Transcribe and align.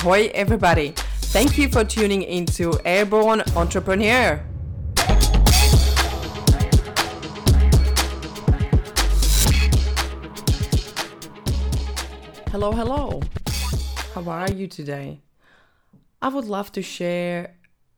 Ahoy, 0.00 0.30
everybody! 0.32 0.94
Thank 1.28 1.58
you 1.58 1.68
for 1.68 1.84
tuning 1.84 2.22
into 2.22 2.72
Airborne 2.86 3.42
Entrepreneur. 3.54 4.42
Hello, 12.50 12.72
hello. 12.72 13.20
How 14.14 14.22
are 14.26 14.50
you 14.50 14.66
today? 14.66 15.20
I 16.22 16.28
would 16.28 16.46
love 16.46 16.72
to 16.72 16.80
share 16.80 17.56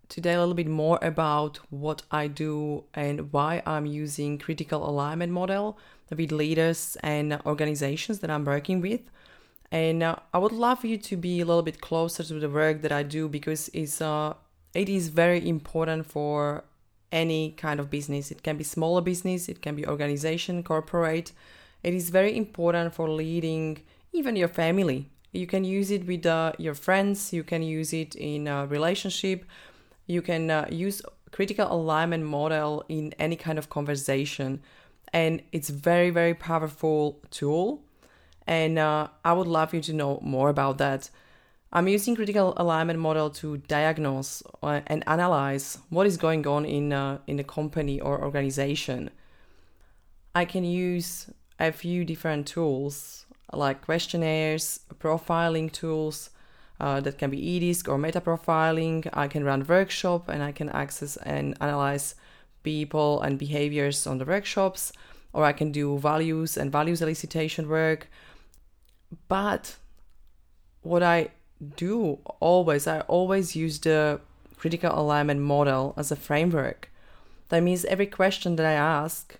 today 0.08 0.32
a 0.32 0.40
little 0.40 0.54
bit 0.54 0.66
more 0.66 0.98
about 1.02 1.60
what 1.70 2.02
I 2.10 2.26
do 2.26 2.82
and 2.94 3.32
why 3.32 3.62
I'm 3.64 3.86
using 3.86 4.38
critical 4.38 4.90
alignment 4.90 5.30
model 5.30 5.78
with 6.10 6.32
leaders 6.32 6.96
and 7.04 7.40
organizations 7.46 8.18
that 8.18 8.30
I'm 8.30 8.44
working 8.44 8.80
with. 8.80 9.08
And 9.72 10.02
uh, 10.02 10.16
I 10.34 10.38
would 10.38 10.52
love 10.52 10.84
you 10.84 10.98
to 10.98 11.16
be 11.16 11.40
a 11.40 11.46
little 11.46 11.62
bit 11.62 11.80
closer 11.80 12.22
to 12.22 12.34
the 12.34 12.50
work 12.50 12.82
that 12.82 12.92
I 12.92 13.02
do 13.02 13.26
because 13.26 13.70
it's 13.72 14.02
uh, 14.02 14.34
it 14.74 14.90
is 14.90 15.08
very 15.08 15.48
important 15.48 16.04
for 16.04 16.64
any 17.10 17.52
kind 17.52 17.80
of 17.80 17.88
business. 17.88 18.30
It 18.30 18.42
can 18.42 18.58
be 18.58 18.64
smaller 18.64 19.00
business, 19.00 19.48
it 19.48 19.62
can 19.62 19.74
be 19.74 19.86
organization, 19.86 20.62
corporate. 20.62 21.32
It 21.82 21.94
is 21.94 22.10
very 22.10 22.36
important 22.36 22.92
for 22.92 23.08
leading 23.08 23.78
even 24.12 24.36
your 24.36 24.48
family. 24.48 25.08
You 25.32 25.46
can 25.46 25.64
use 25.64 25.90
it 25.90 26.06
with 26.06 26.26
uh, 26.26 26.52
your 26.58 26.74
friends. 26.74 27.32
You 27.32 27.42
can 27.42 27.62
use 27.62 27.94
it 27.94 28.14
in 28.14 28.46
a 28.48 28.66
relationship. 28.66 29.46
You 30.06 30.20
can 30.20 30.50
uh, 30.50 30.66
use 30.70 31.00
critical 31.30 31.72
alignment 31.72 32.24
model 32.24 32.84
in 32.90 33.14
any 33.18 33.36
kind 33.36 33.58
of 33.58 33.70
conversation, 33.70 34.60
and 35.14 35.40
it's 35.50 35.70
very 35.70 36.10
very 36.10 36.34
powerful 36.34 37.22
tool 37.30 37.82
and 38.46 38.78
uh, 38.78 39.08
I 39.24 39.32
would 39.32 39.46
love 39.46 39.74
you 39.74 39.80
to 39.82 39.92
know 39.92 40.18
more 40.22 40.48
about 40.48 40.78
that. 40.78 41.10
I'm 41.72 41.88
using 41.88 42.14
critical 42.14 42.52
alignment 42.58 42.98
model 42.98 43.30
to 43.30 43.56
diagnose 43.56 44.42
uh, 44.62 44.80
and 44.86 45.02
analyze 45.06 45.78
what 45.88 46.06
is 46.06 46.18
going 46.18 46.46
on 46.46 46.66
in 46.66 46.92
uh, 46.92 47.18
in 47.26 47.38
a 47.38 47.44
company 47.44 48.00
or 48.00 48.22
organization. 48.22 49.10
I 50.34 50.44
can 50.44 50.64
use 50.64 51.30
a 51.58 51.72
few 51.72 52.04
different 52.04 52.46
tools 52.46 53.24
like 53.52 53.82
questionnaires, 53.82 54.80
profiling 54.98 55.70
tools 55.70 56.30
uh, 56.80 57.00
that 57.00 57.18
can 57.18 57.30
be 57.30 57.38
eDisc 57.38 57.88
or 57.88 57.98
meta 57.98 58.20
profiling. 58.20 59.08
I 59.12 59.28
can 59.28 59.44
run 59.44 59.64
workshop 59.66 60.28
and 60.28 60.42
I 60.42 60.52
can 60.52 60.68
access 60.70 61.16
and 61.18 61.56
analyze 61.60 62.14
people 62.62 63.20
and 63.22 63.38
behaviors 63.38 64.06
on 64.06 64.18
the 64.18 64.24
workshops, 64.24 64.92
or 65.32 65.44
I 65.44 65.52
can 65.52 65.72
do 65.72 65.98
values 65.98 66.56
and 66.56 66.70
values 66.70 67.00
elicitation 67.00 67.66
work 67.66 68.08
but 69.28 69.76
what 70.82 71.02
I 71.02 71.30
do 71.76 72.18
always, 72.40 72.86
I 72.86 73.00
always 73.00 73.54
use 73.56 73.78
the 73.78 74.20
critical 74.56 74.98
alignment 74.98 75.40
model 75.40 75.94
as 75.96 76.10
a 76.10 76.16
framework. 76.16 76.90
That 77.48 77.62
means 77.62 77.84
every 77.84 78.06
question 78.06 78.56
that 78.56 78.66
I 78.66 78.72
ask 78.72 79.38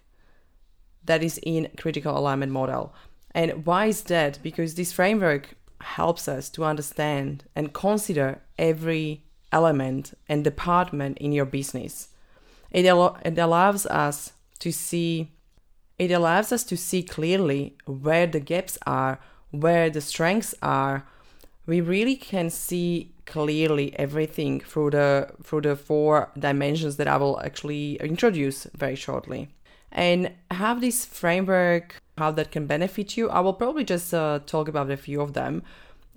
that 1.04 1.22
is 1.22 1.38
in 1.42 1.68
critical 1.76 2.16
alignment 2.16 2.52
model. 2.52 2.94
And 3.34 3.64
why 3.66 3.86
is 3.86 4.02
that? 4.04 4.38
Because 4.42 4.74
this 4.74 4.92
framework 4.92 5.54
helps 5.80 6.28
us 6.28 6.48
to 6.50 6.64
understand 6.64 7.44
and 7.56 7.72
consider 7.72 8.40
every 8.58 9.24
element 9.50 10.16
and 10.28 10.44
department 10.44 11.18
in 11.18 11.32
your 11.32 11.44
business. 11.44 12.08
It, 12.70 12.86
al- 12.86 13.18
it 13.24 13.38
allows 13.38 13.86
us 13.86 14.32
to 14.60 14.72
see 14.72 15.32
it 15.98 16.10
allows 16.10 16.50
us 16.50 16.64
to 16.64 16.76
see 16.76 17.02
clearly 17.02 17.76
where 17.84 18.26
the 18.26 18.40
gaps 18.40 18.76
are 18.86 19.20
where 19.52 19.88
the 19.88 20.00
strengths 20.00 20.54
are, 20.60 21.06
we 21.66 21.80
really 21.80 22.16
can 22.16 22.50
see 22.50 23.12
clearly 23.24 23.96
everything 23.98 24.60
through 24.60 24.90
the 24.90 25.30
through 25.44 25.60
the 25.60 25.76
four 25.76 26.30
dimensions 26.36 26.96
that 26.96 27.06
I 27.06 27.16
will 27.16 27.40
actually 27.40 27.94
introduce 27.96 28.66
very 28.74 28.96
shortly. 28.96 29.48
And 29.92 30.32
have 30.50 30.80
this 30.80 31.04
framework, 31.04 32.00
how 32.18 32.30
that 32.32 32.50
can 32.50 32.66
benefit 32.66 33.16
you. 33.16 33.28
I 33.28 33.40
will 33.40 33.52
probably 33.52 33.84
just 33.84 34.12
uh, 34.12 34.40
talk 34.46 34.66
about 34.68 34.90
a 34.90 34.96
few 34.96 35.20
of 35.20 35.34
them. 35.34 35.62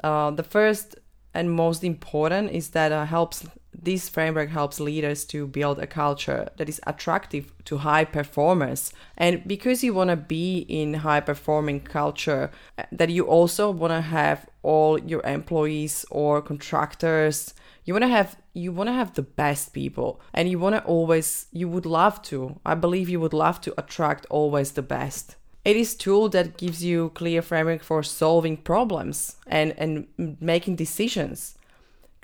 Uh, 0.03 0.31
the 0.31 0.43
first 0.43 0.95
and 1.33 1.51
most 1.51 1.83
important 1.83 2.51
is 2.51 2.69
that 2.69 2.91
uh, 2.91 3.05
helps 3.05 3.45
this 3.81 4.09
framework 4.09 4.49
helps 4.49 4.79
leaders 4.79 5.25
to 5.25 5.47
build 5.47 5.79
a 5.79 5.87
culture 5.87 6.49
that 6.57 6.69
is 6.69 6.81
attractive 6.87 7.51
to 7.65 7.77
high 7.77 8.05
performers. 8.05 8.93
And 9.17 9.45
because 9.47 9.83
you 9.83 9.93
want 9.93 10.09
to 10.09 10.15
be 10.15 10.59
in 10.69 10.95
high 10.95 11.21
performing 11.21 11.81
culture 11.81 12.51
that 12.91 13.09
you 13.09 13.25
also 13.25 13.71
want 13.71 13.91
to 13.91 14.01
have 14.01 14.47
all 14.63 14.99
your 14.99 15.21
employees 15.25 16.05
or 16.09 16.41
contractors 16.41 17.53
you 17.85 17.93
want 17.93 18.03
to 18.03 18.09
have 18.09 18.35
you 18.53 18.71
want 18.71 18.87
to 18.87 18.93
have 18.93 19.13
the 19.13 19.21
best 19.21 19.73
people. 19.73 20.19
And 20.33 20.49
you 20.49 20.59
want 20.59 20.75
to 20.75 20.83
always 20.83 21.47
you 21.51 21.69
would 21.69 21.85
love 21.85 22.21
to 22.23 22.59
i 22.65 22.73
believe 22.73 23.09
you 23.09 23.19
would 23.19 23.33
love 23.33 23.61
to 23.61 23.73
attract 23.77 24.25
always 24.29 24.71
the 24.71 24.81
best. 24.81 25.35
It 25.63 25.75
is 25.75 25.95
tool 25.95 26.29
that 26.29 26.57
gives 26.57 26.83
you 26.83 27.09
clear 27.15 27.41
framework 27.41 27.83
for 27.83 28.03
solving 28.03 28.57
problems 28.57 29.37
and 29.47 29.73
and 29.77 30.07
making 30.39 30.75
decisions 30.75 31.55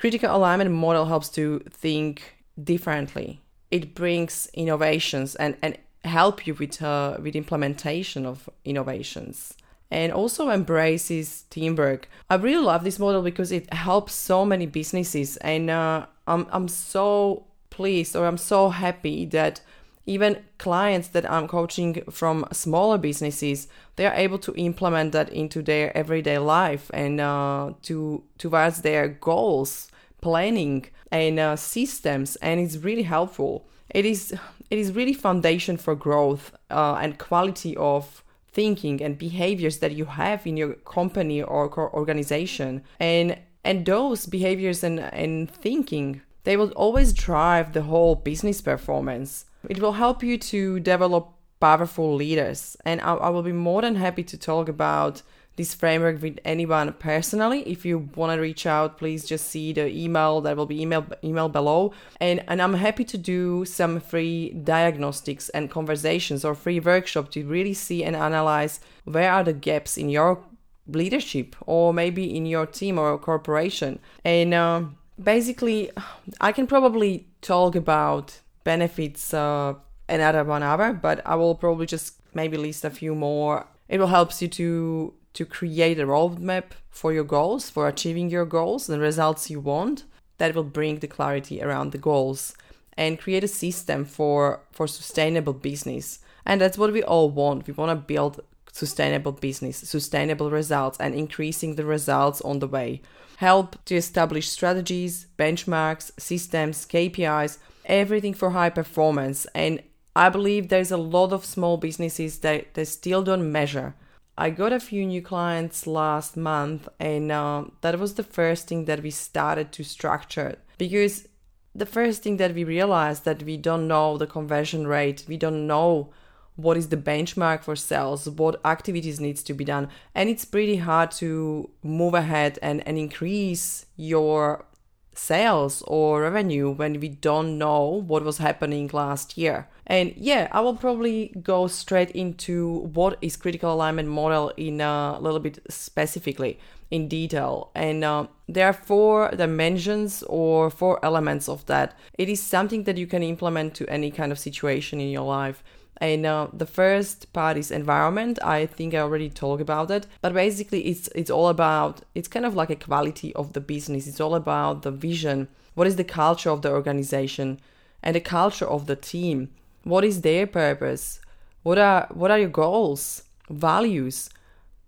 critical 0.01 0.35
alignment 0.35 0.71
model 0.71 1.05
helps 1.05 1.29
to 1.29 1.59
think 1.69 2.35
differently 2.61 3.39
it 3.69 3.95
brings 3.95 4.49
innovations 4.53 5.35
and 5.35 5.55
and 5.61 5.77
help 6.03 6.45
you 6.45 6.53
with 6.55 6.81
uh, 6.81 7.17
with 7.21 7.35
implementation 7.35 8.25
of 8.25 8.49
innovations 8.65 9.55
and 9.91 10.13
also 10.13 10.49
embraces 10.49 11.43
teamwork. 11.49 12.07
I 12.29 12.35
really 12.35 12.63
love 12.63 12.83
this 12.83 12.97
model 12.97 13.21
because 13.21 13.51
it 13.51 13.71
helps 13.73 14.13
so 14.13 14.45
many 14.45 14.65
businesses, 14.65 15.37
and 15.37 15.69
uh, 15.69 16.05
I'm 16.27 16.47
I'm 16.51 16.67
so 16.67 17.45
pleased 17.69 18.15
or 18.15 18.25
I'm 18.25 18.37
so 18.37 18.69
happy 18.69 19.25
that 19.27 19.61
even 20.05 20.43
clients 20.57 21.09
that 21.09 21.29
I'm 21.29 21.47
coaching 21.47 22.03
from 22.09 22.45
smaller 22.51 22.97
businesses, 22.97 23.67
they 23.95 24.05
are 24.05 24.13
able 24.13 24.39
to 24.39 24.53
implement 24.55 25.11
that 25.11 25.29
into 25.29 25.61
their 25.61 25.95
everyday 25.95 26.37
life 26.37 26.89
and 26.93 27.21
uh, 27.21 27.73
to 27.83 28.23
towards 28.37 28.81
their 28.81 29.07
goals, 29.07 29.91
planning 30.21 30.87
and 31.11 31.39
uh, 31.39 31.55
systems, 31.55 32.35
and 32.37 32.59
it's 32.59 32.77
really 32.77 33.03
helpful. 33.03 33.67
It 33.89 34.05
is 34.05 34.33
it 34.69 34.79
is 34.79 34.93
really 34.93 35.13
foundation 35.13 35.77
for 35.77 35.95
growth 35.95 36.55
uh, 36.69 36.95
and 36.95 37.19
quality 37.19 37.75
of 37.77 38.23
thinking 38.53 39.01
and 39.01 39.17
behaviors 39.17 39.79
that 39.79 39.93
you 39.93 40.05
have 40.05 40.45
in 40.47 40.57
your 40.57 40.73
company 40.73 41.41
or 41.43 41.69
organization, 41.93 42.83
and 42.99 43.37
and 43.63 43.85
those 43.85 44.25
behaviors 44.25 44.83
and 44.83 44.99
and 44.99 45.49
thinking 45.51 46.21
they 46.43 46.57
will 46.57 46.71
always 46.71 47.13
drive 47.13 47.73
the 47.73 47.83
whole 47.83 48.15
business 48.15 48.61
performance 48.61 49.45
it 49.69 49.79
will 49.79 49.93
help 49.93 50.23
you 50.23 50.37
to 50.37 50.79
develop 50.79 51.33
powerful 51.59 52.15
leaders. 52.15 52.75
And 52.85 52.99
I, 53.01 53.13
I 53.13 53.29
will 53.29 53.43
be 53.43 53.51
more 53.51 53.81
than 53.81 53.95
happy 53.95 54.23
to 54.23 54.37
talk 54.37 54.67
about 54.67 55.21
this 55.57 55.73
framework 55.73 56.21
with 56.21 56.39
anyone 56.45 56.93
personally. 56.93 57.61
If 57.69 57.85
you 57.85 58.09
want 58.15 58.35
to 58.35 58.41
reach 58.41 58.65
out, 58.65 58.97
please 58.97 59.25
just 59.25 59.47
see 59.47 59.73
the 59.73 59.87
email 59.87 60.41
that 60.41 60.57
will 60.57 60.65
be 60.65 60.81
email 60.81 61.05
email 61.23 61.49
below. 61.49 61.93
And 62.19 62.43
and 62.47 62.61
I'm 62.61 62.73
happy 62.73 63.03
to 63.05 63.17
do 63.17 63.65
some 63.65 63.99
free 63.99 64.51
diagnostics 64.51 65.49
and 65.49 65.69
conversations 65.69 66.45
or 66.45 66.55
free 66.55 66.79
workshop 66.79 67.31
to 67.31 67.45
really 67.45 67.73
see 67.73 68.03
and 68.03 68.15
analyze 68.15 68.79
where 69.03 69.31
are 69.31 69.43
the 69.43 69.53
gaps 69.53 69.97
in 69.97 70.09
your 70.09 70.39
leadership 70.87 71.55
or 71.67 71.93
maybe 71.93 72.35
in 72.35 72.45
your 72.45 72.65
team 72.65 72.97
or 72.97 73.17
corporation. 73.17 73.99
And 74.23 74.53
uh, 74.53 74.83
basically, 75.21 75.91
I 76.39 76.51
can 76.51 76.65
probably 76.65 77.27
talk 77.41 77.75
about 77.75 78.39
benefits 78.63 79.33
uh, 79.33 79.73
another 80.07 80.43
one 80.43 80.63
hour, 80.63 80.93
but 80.93 81.25
I 81.25 81.35
will 81.35 81.55
probably 81.55 81.85
just 81.85 82.15
maybe 82.33 82.57
list 82.57 82.85
a 82.85 82.89
few 82.89 83.15
more. 83.15 83.67
It 83.89 83.99
will 83.99 84.07
help 84.07 84.39
you 84.41 84.47
to 84.47 85.13
to 85.33 85.45
create 85.45 85.97
a 85.97 86.05
roadmap 86.05 86.71
for 86.89 87.13
your 87.13 87.23
goals, 87.23 87.69
for 87.69 87.87
achieving 87.87 88.29
your 88.29 88.45
goals, 88.45 88.87
the 88.87 88.99
results 88.99 89.49
you 89.49 89.59
want. 89.59 90.03
That 90.37 90.55
will 90.55 90.63
bring 90.63 90.99
the 90.99 91.07
clarity 91.07 91.61
around 91.61 91.91
the 91.91 91.99
goals 91.99 92.55
and 92.97 93.19
create 93.19 93.43
a 93.43 93.47
system 93.47 94.05
for 94.05 94.61
for 94.71 94.87
sustainable 94.87 95.53
business. 95.53 96.19
And 96.45 96.59
that's 96.59 96.77
what 96.77 96.91
we 96.91 97.03
all 97.03 97.29
want. 97.29 97.67
We 97.67 97.73
want 97.73 97.91
to 97.91 98.13
build 98.13 98.41
sustainable 98.71 99.33
business, 99.33 99.77
sustainable 99.77 100.49
results, 100.49 100.97
and 100.99 101.13
increasing 101.13 101.75
the 101.75 101.85
results 101.85 102.41
on 102.41 102.59
the 102.59 102.67
way. 102.67 103.01
Help 103.41 103.83
to 103.85 103.95
establish 103.95 104.47
strategies, 104.47 105.25
benchmarks, 105.37 106.11
systems, 106.19 106.85
KPIs 106.85 107.57
everything 107.85 108.35
for 108.35 108.51
high 108.51 108.69
performance. 108.69 109.45
And 109.55 109.81
I 110.15 110.29
believe 110.29 110.67
there's 110.67 110.91
a 110.91 110.97
lot 110.97 111.33
of 111.33 111.45
small 111.45 111.77
businesses 111.77 112.39
that 112.39 112.73
they 112.75 112.85
still 112.85 113.23
don't 113.23 113.51
measure. 113.51 113.95
I 114.37 114.49
got 114.49 114.73
a 114.73 114.79
few 114.79 115.05
new 115.05 115.21
clients 115.21 115.85
last 115.85 116.37
month, 116.37 116.87
and 116.99 117.31
uh, 117.31 117.65
that 117.81 117.99
was 117.99 118.13
the 118.13 118.23
first 118.23 118.67
thing 118.67 118.85
that 118.85 119.03
we 119.03 119.11
started 119.11 119.71
to 119.73 119.83
structure 119.83 120.55
because 120.77 121.27
the 121.75 121.85
first 121.85 122.23
thing 122.23 122.37
that 122.37 122.53
we 122.53 122.63
realized 122.63 123.25
that 123.25 123.43
we 123.43 123.57
don't 123.57 123.87
know 123.87 124.17
the 124.17 124.27
conversion 124.27 124.87
rate, 124.87 125.25
we 125.27 125.37
don't 125.37 125.67
know 125.67 126.11
what 126.55 126.77
is 126.77 126.89
the 126.89 126.97
benchmark 126.97 127.63
for 127.63 127.75
sales, 127.75 128.29
what 128.29 128.59
activities 128.65 129.19
needs 129.19 129.41
to 129.43 129.53
be 129.53 129.65
done. 129.65 129.89
And 130.13 130.29
it's 130.29 130.45
pretty 130.45 130.77
hard 130.77 131.11
to 131.11 131.69
move 131.83 132.13
ahead 132.13 132.59
and, 132.61 132.85
and 132.87 132.97
increase 132.97 133.85
your 133.95 134.65
sales 135.13 135.81
or 135.87 136.21
revenue 136.21 136.69
when 136.71 136.99
we 136.99 137.09
don't 137.09 137.57
know 137.57 137.83
what 137.83 138.23
was 138.23 138.37
happening 138.37 138.89
last 138.93 139.37
year. 139.37 139.67
And 139.85 140.13
yeah, 140.15 140.47
I 140.51 140.61
will 140.61 140.75
probably 140.75 141.33
go 141.41 141.67
straight 141.67 142.11
into 142.11 142.89
what 142.93 143.17
is 143.21 143.35
critical 143.35 143.73
alignment 143.73 144.07
model 144.07 144.53
in 144.55 144.79
a 144.79 145.19
little 145.19 145.39
bit 145.39 145.59
specifically 145.69 146.59
in 146.91 147.07
detail. 147.07 147.71
And 147.75 148.03
uh, 148.03 148.27
there 148.47 148.67
are 148.67 148.73
four 148.73 149.31
dimensions 149.31 150.23
or 150.23 150.69
four 150.69 151.03
elements 151.03 151.49
of 151.49 151.65
that. 151.65 151.97
It 152.17 152.29
is 152.29 152.41
something 152.41 152.83
that 152.83 152.97
you 152.97 153.07
can 153.07 153.23
implement 153.23 153.75
to 153.75 153.89
any 153.89 154.11
kind 154.11 154.31
of 154.31 154.39
situation 154.39 154.99
in 154.99 155.09
your 155.09 155.25
life. 155.25 155.63
And 156.01 156.25
uh, 156.25 156.47
the 156.51 156.65
first 156.65 157.31
part 157.31 157.57
is 157.57 157.69
environment. 157.69 158.39
I 158.43 158.65
think 158.65 158.95
I 158.95 158.97
already 158.97 159.29
talked 159.29 159.61
about 159.61 159.91
it, 159.91 160.07
but 160.21 160.33
basically 160.33 160.87
it's 160.87 161.07
it's 161.13 161.29
all 161.29 161.47
about 161.47 162.01
it's 162.15 162.27
kind 162.27 162.43
of 162.43 162.55
like 162.55 162.71
a 162.71 162.75
quality 162.75 163.35
of 163.35 163.53
the 163.53 163.61
business. 163.61 164.07
It's 164.07 164.19
all 164.19 164.33
about 164.33 164.81
the 164.81 164.89
vision. 164.89 165.47
What 165.75 165.85
is 165.85 165.97
the 165.97 166.03
culture 166.03 166.49
of 166.49 166.63
the 166.63 166.71
organization 166.71 167.59
and 168.01 168.15
the 168.15 168.19
culture 168.19 168.67
of 168.67 168.87
the 168.87 168.95
team? 168.95 169.51
What 169.83 170.03
is 170.03 170.21
their 170.21 170.47
purpose? 170.47 171.21
What 171.61 171.77
are 171.77 172.07
what 172.09 172.31
are 172.31 172.39
your 172.39 172.49
goals, 172.49 173.23
values? 173.51 174.31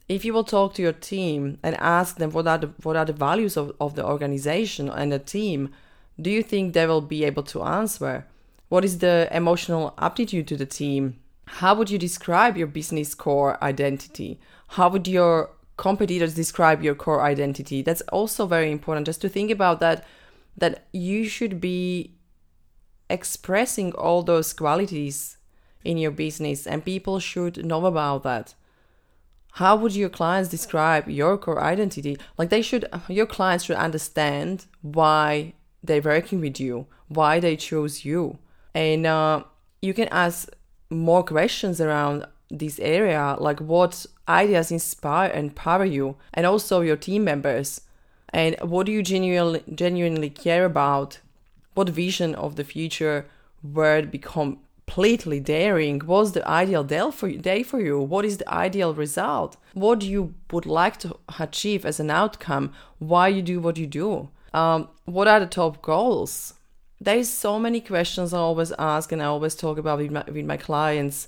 If 0.10 0.26
you 0.26 0.34
will 0.34 0.44
talk 0.44 0.74
to 0.74 0.82
your 0.82 0.94
team 0.94 1.60
and 1.62 1.76
ask 1.78 2.18
them 2.18 2.32
what 2.32 2.48
are 2.48 2.58
the 2.58 2.72
what 2.82 2.96
are 2.96 3.06
the 3.06 3.14
values 3.14 3.56
of, 3.56 3.72
of 3.80 3.94
the 3.94 4.04
organization 4.04 4.90
and 4.90 5.12
the 5.12 5.20
team, 5.20 5.70
do 6.20 6.32
you 6.32 6.42
think 6.42 6.74
they 6.74 6.88
will 6.88 7.02
be 7.02 7.24
able 7.24 7.44
to 7.44 7.62
answer? 7.62 8.26
What 8.74 8.84
is 8.84 8.98
the 8.98 9.30
emotional 9.32 9.94
aptitude 10.00 10.48
to 10.48 10.58
the 10.58 10.66
team? 10.66 11.20
How 11.46 11.76
would 11.76 11.92
you 11.92 12.00
describe 12.00 12.58
your 12.58 12.66
business 12.66 13.14
core 13.14 13.64
identity? 13.64 14.40
How 14.70 14.90
would 14.90 15.08
your 15.08 15.52
competitors 15.78 16.34
describe 16.34 16.82
your 16.82 16.96
core 16.96 17.22
identity? 17.22 17.84
That's 17.84 18.02
also 18.12 18.48
very 18.48 18.72
important 18.72 19.06
just 19.06 19.22
to 19.22 19.30
think 19.30 19.52
about 19.52 19.80
that 19.82 20.08
that 20.58 20.88
you 20.92 21.26
should 21.26 21.62
be 21.62 22.16
expressing 23.12 23.94
all 23.94 24.24
those 24.24 24.52
qualities 24.54 25.38
in 25.84 26.00
your 26.00 26.10
business 26.10 26.66
and 26.66 26.84
people 26.84 27.20
should 27.20 27.64
know 27.64 27.86
about 27.86 28.24
that. 28.24 28.56
How 29.52 29.76
would 29.76 29.96
your 29.96 30.10
clients 30.10 30.50
describe 30.50 31.08
your 31.08 31.38
core 31.38 31.62
identity? 31.62 32.18
Like 32.40 32.50
they 32.50 32.64
should 32.64 32.90
your 33.08 33.28
clients 33.28 33.66
should 33.66 33.78
understand 33.78 34.66
why 34.82 35.54
they're 35.84 36.02
working 36.02 36.42
with 36.42 36.60
you, 36.60 36.88
why 37.08 37.40
they 37.40 37.56
chose 37.56 38.04
you 38.04 38.40
and 38.74 39.06
uh, 39.06 39.44
you 39.82 39.94
can 39.94 40.08
ask 40.10 40.50
more 40.90 41.24
questions 41.24 41.82
around 41.82 42.26
this 42.50 42.80
area 42.80 43.36
like 43.40 43.60
what 43.60 44.06
ideas 44.28 44.72
inspire 44.72 45.30
and 45.30 45.50
empower 45.50 45.86
you 45.86 46.16
and 46.34 46.46
also 46.46 46.82
your 46.82 46.96
team 46.96 47.24
members. 47.24 47.82
And 48.30 48.56
what 48.62 48.86
do 48.86 48.92
you 48.92 49.04
genuinely 49.04 49.64
genuinely 49.74 50.30
care 50.30 50.66
about? 50.66 51.20
What 51.74 51.90
vision 51.90 52.36
of 52.36 52.56
the 52.56 52.64
future 52.64 53.26
would 53.64 54.12
be 54.12 54.20
completely 54.20 55.40
daring? 55.40 56.00
What's 56.02 56.32
the 56.32 56.48
ideal 56.48 56.84
day 56.84 57.10
for 57.12 57.28
you, 57.28 57.40
day 57.40 57.64
for 57.64 57.80
you? 57.80 58.00
What 58.00 58.26
is 58.26 58.38
the 58.38 58.50
ideal 58.50 58.94
result? 58.94 59.58
What 59.74 60.04
you 60.04 60.34
would 60.52 60.66
like 60.66 60.98
to 61.00 61.18
achieve 61.40 61.86
as 61.86 62.00
an 62.00 62.12
outcome? 62.12 62.74
Why 63.00 63.28
you 63.28 63.42
do 63.42 63.60
what 63.60 63.78
you 63.78 63.88
do? 63.88 64.30
Um, 64.54 64.90
what 65.06 65.28
are 65.28 65.40
the 65.40 65.48
top 65.48 65.82
goals 65.82 66.54
there's 67.04 67.30
so 67.30 67.60
many 67.60 67.82
questions 67.82 68.34
I 68.34 68.38
always 68.38 68.72
ask 68.80 69.12
and 69.12 69.22
I 69.22 69.26
always 69.26 69.56
talk 69.56 69.78
about 69.78 70.00
with 70.00 70.12
my, 70.12 70.24
with 70.28 70.46
my 70.46 70.58
clients. 70.58 71.28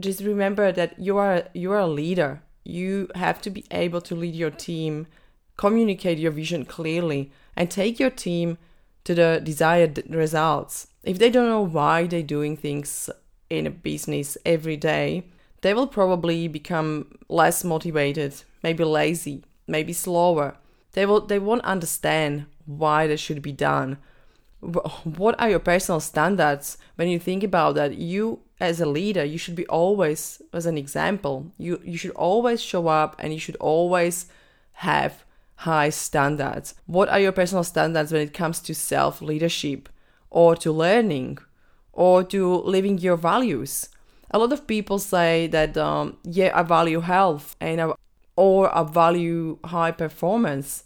Just 0.00 0.20
remember 0.20 0.72
that 0.72 0.98
you 0.98 1.16
are 1.18 1.44
you 1.52 1.72
are 1.72 1.80
a 1.80 1.86
leader. 1.86 2.42
You 2.64 3.08
have 3.14 3.40
to 3.42 3.50
be 3.50 3.64
able 3.70 4.00
to 4.02 4.14
lead 4.14 4.34
your 4.34 4.50
team, 4.50 5.06
communicate 5.56 6.18
your 6.18 6.32
vision 6.32 6.64
clearly, 6.64 7.30
and 7.54 7.70
take 7.70 8.00
your 8.00 8.10
team 8.10 8.58
to 9.04 9.14
the 9.14 9.40
desired 9.42 10.02
results. 10.08 10.88
If 11.04 11.18
they 11.18 11.30
don't 11.30 11.48
know 11.48 11.64
why 11.64 12.06
they're 12.06 12.22
doing 12.22 12.56
things 12.56 13.08
in 13.48 13.66
a 13.66 13.70
business 13.70 14.36
every 14.44 14.76
day, 14.76 15.24
they 15.60 15.74
will 15.74 15.86
probably 15.86 16.48
become 16.48 17.18
less 17.28 17.62
motivated, 17.62 18.34
maybe 18.62 18.84
lazy, 18.84 19.44
maybe 19.66 19.92
slower. 19.92 20.56
They 20.92 21.06
will 21.06 21.20
they 21.20 21.38
won't 21.38 21.64
understand 21.64 22.46
why 22.64 23.06
they 23.06 23.16
should 23.16 23.42
be 23.42 23.52
done 23.52 23.98
what 24.60 25.38
are 25.40 25.50
your 25.50 25.58
personal 25.58 26.00
standards 26.00 26.78
when 26.96 27.08
you 27.08 27.18
think 27.18 27.42
about 27.42 27.74
that? 27.74 27.96
You 27.96 28.40
as 28.58 28.80
a 28.80 28.86
leader 28.86 29.24
you 29.24 29.36
should 29.36 29.54
be 29.54 29.66
always 29.66 30.40
as 30.54 30.64
an 30.64 30.78
example 30.78 31.52
you 31.58 31.78
you 31.84 31.98
should 31.98 32.12
always 32.12 32.62
show 32.62 32.88
up 32.88 33.14
and 33.18 33.34
you 33.34 33.38
should 33.38 33.56
always 33.56 34.26
have 34.72 35.24
high 35.56 35.90
standards. 35.90 36.74
What 36.86 37.08
are 37.08 37.20
your 37.20 37.32
personal 37.32 37.64
standards 37.64 38.12
when 38.12 38.22
it 38.22 38.34
comes 38.34 38.60
to 38.60 38.74
self 38.74 39.22
leadership 39.22 39.88
or 40.30 40.54
to 40.56 40.72
learning 40.72 41.38
or 41.92 42.22
to 42.24 42.56
living 42.62 42.98
your 42.98 43.16
values? 43.16 43.88
A 44.30 44.38
lot 44.38 44.52
of 44.52 44.66
people 44.66 44.98
say 44.98 45.46
that 45.48 45.76
um, 45.76 46.18
yeah 46.24 46.50
i 46.54 46.62
value 46.62 47.00
health 47.00 47.56
and 47.60 47.80
I, 47.80 47.92
or 48.34 48.74
i 48.76 48.82
value 48.82 49.58
high 49.64 49.92
performance 49.92 50.84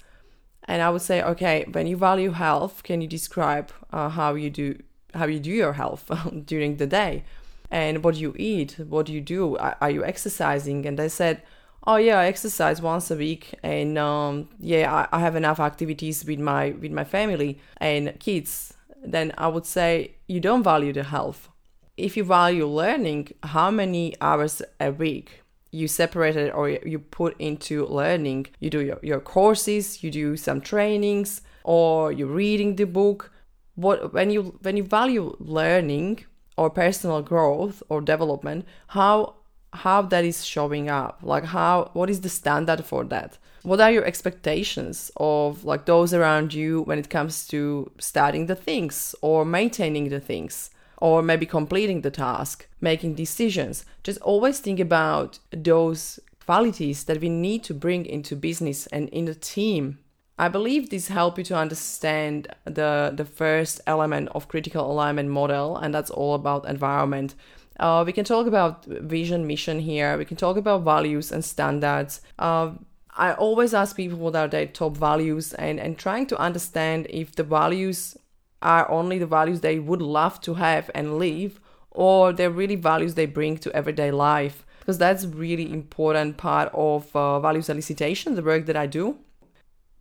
and 0.71 0.83
I 0.83 0.91
would 0.91 1.03
say, 1.03 1.21
okay, 1.21 1.67
when 1.73 1.89
you 1.89 1.97
value 1.97 2.31
health, 2.31 2.85
can 2.85 3.01
you 3.01 3.09
describe 3.09 3.73
uh, 3.93 4.09
how 4.09 4.35
you 4.35 4.51
do 4.51 4.81
how 5.13 5.27
you 5.27 5.41
do 5.41 5.51
your 5.51 5.73
health 5.73 6.09
during 6.47 6.77
the 6.77 6.87
day, 6.87 7.25
and 7.73 8.05
what 8.05 8.15
you 8.15 8.33
eat, 8.39 8.79
what 8.79 9.07
do 9.07 9.13
you 9.13 9.21
do? 9.21 9.57
Are, 9.57 9.77
are, 9.81 9.91
you 9.91 10.05
exercising? 10.05 10.87
And 10.87 10.97
they 10.97 11.09
said, 11.09 11.43
oh 11.89 11.97
yeah, 11.97 12.21
I 12.21 12.27
exercise 12.27 12.81
once 12.81 13.11
a 13.11 13.17
week, 13.17 13.53
and 13.65 13.99
um, 13.99 14.49
yeah, 14.61 14.85
I, 14.95 15.17
I 15.17 15.19
have 15.19 15.35
enough 15.35 15.59
activities 15.59 16.25
with 16.25 16.39
my 16.39 16.71
with 16.83 16.93
my 16.93 17.05
family 17.05 17.59
and 17.79 18.15
kids. 18.21 18.75
Then 19.05 19.33
I 19.37 19.49
would 19.49 19.67
say 19.67 20.13
you 20.29 20.39
don't 20.39 20.63
value 20.63 20.93
the 20.93 21.03
health. 21.03 21.49
If 21.97 22.17
you 22.17 22.23
value 22.23 22.69
learning, 22.69 23.33
how 23.43 23.73
many 23.73 24.15
hours 24.21 24.63
a 24.79 24.93
week 24.93 25.40
you 25.71 25.89
separate 25.89 26.37
it 26.37 26.53
or 26.55 26.69
you 26.71 26.99
put 26.99 27.35
into 27.39 27.87
learning. 27.87 28.47
You 28.59 28.71
do 28.71 28.81
your, 28.81 28.99
your 29.03 29.21
courses, 29.21 30.03
you 30.03 30.11
do 30.11 30.37
some 30.37 30.61
trainings, 30.61 31.43
or 31.65 32.13
you're 32.13 32.29
reading 32.29 32.77
the 32.77 32.87
book. 32.87 33.33
What 33.75 34.13
when 34.13 34.31
you 34.31 34.59
when 34.63 34.77
you 34.77 34.85
value 34.85 35.37
learning 35.39 36.25
or 36.57 36.71
personal 36.71 37.23
growth 37.23 37.83
or 37.89 38.01
development, 38.01 38.67
how 38.89 39.37
how 39.73 40.03
that 40.03 40.25
is 40.25 40.45
showing 40.45 40.89
up 40.89 41.21
like 41.23 41.45
how 41.45 41.91
what 41.93 42.11
is 42.11 42.23
the 42.23 42.29
standard 42.29 42.85
for 42.85 43.05
that 43.05 43.39
what 43.63 43.81
are 43.81 43.93
your 43.93 44.05
expectations 44.05 45.11
of 45.17 45.65
like 45.65 45.87
those 45.87 46.13
around 46.13 46.53
you 46.53 46.83
when 46.83 46.99
it 46.99 47.11
comes 47.11 47.47
to 47.47 47.91
starting 47.99 48.47
the 48.47 48.55
things 48.55 49.15
or 49.21 49.45
maintaining 49.45 50.09
the 50.09 50.21
things 50.21 50.71
or 51.01 51.23
maybe 51.23 51.47
completing 51.47 52.03
the 52.03 52.11
task, 52.11 52.69
making 52.81 53.15
decisions. 53.15 53.85
Just 54.03 54.21
always 54.21 54.61
think 54.61 54.79
about 54.79 55.39
those 55.51 56.21
qualities 56.45 57.05
that 57.05 57.21
we 57.21 57.29
need 57.29 57.65
to 57.65 57.75
bring 57.75 58.05
into 58.07 58.37
business 58.37 58.87
and 58.89 59.09
in 59.09 59.25
the 59.25 59.35
team. 59.35 59.99
I 60.39 60.49
believe 60.49 60.89
this 60.89 61.09
help 61.09 61.37
you 61.37 61.45
to 61.45 61.57
understand 61.57 62.49
the 62.65 63.13
the 63.15 63.27
first 63.27 63.81
element 63.87 64.31
of 64.35 64.49
critical 64.49 64.91
alignment 64.91 65.29
model, 65.29 65.77
and 65.77 65.95
that's 65.95 66.11
all 66.11 66.35
about 66.35 66.67
environment. 66.67 67.35
Uh, 67.79 68.03
we 68.07 68.13
can 68.13 68.25
talk 68.25 68.47
about 68.47 68.85
vision, 68.87 69.47
mission 69.47 69.81
here. 69.81 70.19
We 70.19 70.25
can 70.25 70.37
talk 70.37 70.57
about 70.57 70.83
values 70.83 71.33
and 71.33 71.45
standards. 71.45 72.21
Uh, 72.39 72.73
I 73.17 73.33
always 73.35 73.75
ask 73.75 73.97
people 73.97 74.19
what 74.19 74.37
are 74.37 74.49
their 74.49 74.67
top 74.67 74.97
values 74.97 75.53
and, 75.55 75.81
and 75.81 75.99
trying 75.99 76.27
to 76.27 76.39
understand 76.39 77.07
if 77.11 77.35
the 77.37 77.43
values 77.43 78.17
are 78.63 78.91
only 78.91 79.19
the 79.19 79.27
values 79.27 79.61
they 79.61 79.79
would 79.79 80.03
love 80.03 80.41
to 80.43 80.55
have 80.55 80.91
and 80.95 81.19
live 81.19 81.61
or 81.91 82.33
they're 82.33 82.51
really 82.51 82.77
values 82.77 83.15
they 83.15 83.27
bring 83.27 83.59
to 83.59 83.75
everyday 83.75 84.11
life. 84.11 84.65
Because 84.81 84.99
that's 84.99 85.25
really 85.27 85.71
important 85.73 86.37
part 86.37 86.71
of 86.73 87.15
uh, 87.15 87.39
value 87.41 87.61
elicitation 87.61 88.35
the 88.35 88.43
work 88.43 88.67
that 88.67 88.77
i 88.77 88.87
do. 88.87 89.19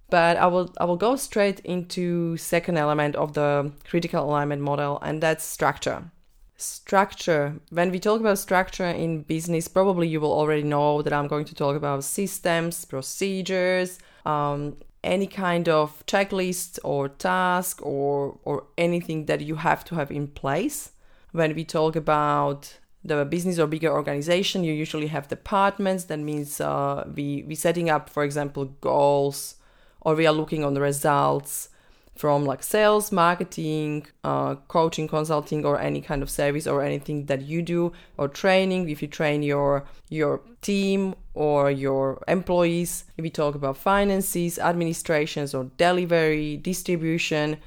But 0.10 0.38
i 0.38 0.48
will 0.48 0.74
i 0.80 0.86
will 0.86 0.98
go 0.98 1.16
straight 1.16 1.60
into 1.62 2.38
second 2.38 2.78
element 2.78 3.16
of 3.16 3.34
the 3.34 3.72
critical 3.88 4.24
alignment 4.24 4.62
model 4.62 5.00
and 5.02 5.22
that's 5.22 5.44
structure. 5.44 6.12
Structure. 6.58 7.56
When 7.70 7.90
we 7.90 8.00
talk 8.00 8.20
about 8.20 8.38
structure 8.38 8.86
in 8.88 9.24
business 9.24 9.68
probably 9.68 10.08
you 10.08 10.20
will 10.20 10.34
already 10.34 10.64
know 10.64 11.02
that 11.02 11.14
i'm 11.14 11.28
going 11.28 11.46
to 11.46 11.56
talk 11.56 11.76
about 11.76 12.04
systems 12.04 12.86
procedures 12.86 14.00
um, 14.26 14.78
any 15.04 15.28
kind 15.28 15.70
of 15.70 16.06
checklist 16.06 16.80
or 16.84 17.10
task 17.10 17.80
or 17.86 18.40
or 18.44 18.66
anything 18.78 19.26
that 19.26 19.42
you 19.42 19.56
have 19.56 19.84
to 19.86 19.96
have 19.96 20.12
in 20.12 20.28
place. 20.28 20.92
When 21.32 21.56
we 21.56 21.64
talk 21.64 21.96
about 21.96 22.78
the 23.04 23.24
business 23.24 23.60
or 23.60 23.68
bigger 23.68 23.92
organization 23.92 24.64
you 24.64 24.74
usually 24.74 25.08
have 25.08 25.28
departments. 25.28 26.06
That 26.06 26.20
means 26.20 26.60
uh, 26.60 27.08
we 27.16 27.44
we 27.48 27.56
setting 27.56 27.90
up 27.90 28.10
for 28.10 28.24
example 28.24 28.66
goals 28.82 29.56
or 30.02 30.16
we 30.16 30.28
are 30.28 30.34
looking 30.34 30.64
on 30.64 30.74
the 30.74 30.82
results 30.82 31.70
from 32.20 32.46
like 32.46 32.62
sales, 32.62 33.14
marketing, 33.14 34.06
uh, 34.26 34.56
coaching, 34.68 35.08
consulting, 35.08 35.66
or 35.66 35.80
any 35.80 36.02
kind 36.02 36.22
of 36.22 36.30
service 36.30 36.68
or 36.68 36.84
anything 36.84 37.28
that 37.28 37.42
you 37.44 37.62
do, 37.62 37.94
or 38.18 38.28
training. 38.28 38.90
If 38.90 39.02
you 39.02 39.08
train 39.08 39.42
your 39.42 39.86
your 40.10 40.42
team 40.62 41.16
or 41.34 41.72
your 41.72 42.22
employees, 42.28 43.06
if 43.18 43.24
you 43.24 43.32
talk 43.32 43.56
about 43.56 43.78
finances, 43.78 44.60
administrations, 44.60 45.54
or 45.56 45.72
delivery, 45.78 46.58
distribution, 46.58 47.58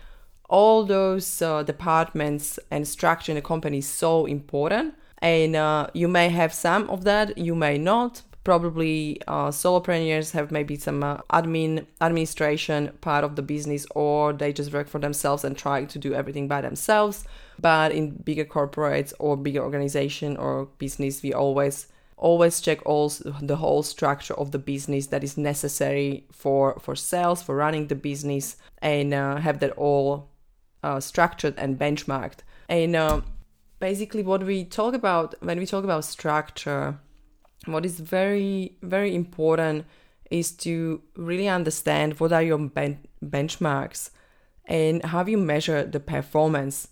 all 0.50 0.84
those 0.84 1.40
uh, 1.40 1.62
departments 1.62 2.58
and 2.70 2.86
structure 2.86 3.32
in 3.32 3.36
the 3.36 3.42
company 3.42 3.78
is 3.78 3.88
so 3.88 4.26
important. 4.26 4.94
And 5.22 5.56
uh, 5.56 5.86
you 5.94 6.08
may 6.08 6.28
have 6.28 6.52
some 6.52 6.90
of 6.90 7.04
that, 7.04 7.38
you 7.38 7.54
may 7.54 7.78
not, 7.78 8.22
probably 8.44 9.20
uh, 9.28 9.48
solopreneurs 9.48 10.32
have 10.32 10.50
maybe 10.50 10.76
some 10.76 11.02
uh, 11.02 11.18
admin 11.32 11.86
administration 12.00 12.90
part 13.00 13.24
of 13.24 13.36
the 13.36 13.42
business 13.42 13.86
or 13.94 14.32
they 14.32 14.52
just 14.52 14.72
work 14.72 14.88
for 14.88 14.98
themselves 14.98 15.44
and 15.44 15.56
try 15.56 15.84
to 15.84 15.98
do 15.98 16.14
everything 16.14 16.48
by 16.48 16.60
themselves. 16.60 17.24
But 17.60 17.92
in 17.92 18.10
bigger 18.10 18.44
corporates 18.44 19.12
or 19.18 19.36
bigger 19.36 19.62
organization 19.62 20.36
or 20.36 20.66
business 20.78 21.22
we 21.22 21.32
always 21.32 21.86
always 22.16 22.60
check 22.60 22.78
all 22.86 23.08
the 23.40 23.56
whole 23.56 23.82
structure 23.82 24.34
of 24.34 24.52
the 24.52 24.58
business 24.58 25.08
that 25.08 25.24
is 25.24 25.36
necessary 25.36 26.24
for 26.30 26.78
for 26.80 26.94
sales 26.94 27.42
for 27.42 27.56
running 27.56 27.88
the 27.88 27.96
business 27.96 28.56
and 28.80 29.12
uh, 29.12 29.36
have 29.36 29.58
that 29.58 29.72
all 29.72 30.30
uh, 30.82 31.00
structured 31.00 31.54
and 31.58 31.78
benchmarked. 31.78 32.38
And 32.68 32.96
uh, 32.96 33.20
basically 33.78 34.22
what 34.22 34.42
we 34.44 34.64
talk 34.64 34.94
about 34.94 35.34
when 35.40 35.58
we 35.58 35.66
talk 35.66 35.84
about 35.84 36.04
structure 36.04 36.98
what 37.66 37.86
is 37.86 38.00
very 38.00 38.76
very 38.82 39.14
important 39.14 39.84
is 40.30 40.50
to 40.50 41.02
really 41.16 41.48
understand 41.48 42.18
what 42.18 42.32
are 42.32 42.42
your 42.42 42.58
ben- 42.58 43.06
benchmarks 43.24 44.10
and 44.66 45.04
how 45.04 45.24
you 45.24 45.36
measure 45.36 45.84
the 45.84 46.00
performance. 46.00 46.88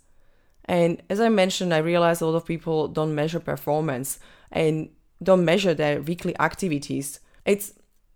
And 0.66 1.02
as 1.08 1.20
i 1.20 1.28
mentioned 1.28 1.74
i 1.74 1.78
realize 1.78 2.20
a 2.20 2.26
lot 2.26 2.36
of 2.36 2.44
people 2.44 2.88
don't 2.88 3.14
measure 3.14 3.40
performance 3.40 4.18
and 4.52 4.90
don't 5.22 5.44
measure 5.44 5.74
their 5.74 6.00
weekly 6.00 6.38
activities. 6.38 7.20
It's 7.44 7.72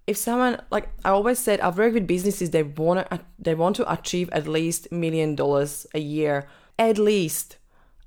if 0.06 0.16
someone 0.18 0.60
like 0.70 0.90
i 1.04 1.08
always 1.08 1.38
said 1.38 1.60
i've 1.60 1.78
worked 1.78 1.94
with 1.94 2.06
businesses 2.06 2.50
they 2.50 2.62
want 2.62 3.08
to 3.08 3.20
they 3.38 3.54
want 3.54 3.74
to 3.74 3.90
achieve 3.90 4.28
at 4.32 4.46
least 4.46 4.92
million 4.92 5.34
dollars 5.34 5.86
a 5.94 6.00
year. 6.00 6.46
At 6.78 6.98
least. 6.98 7.56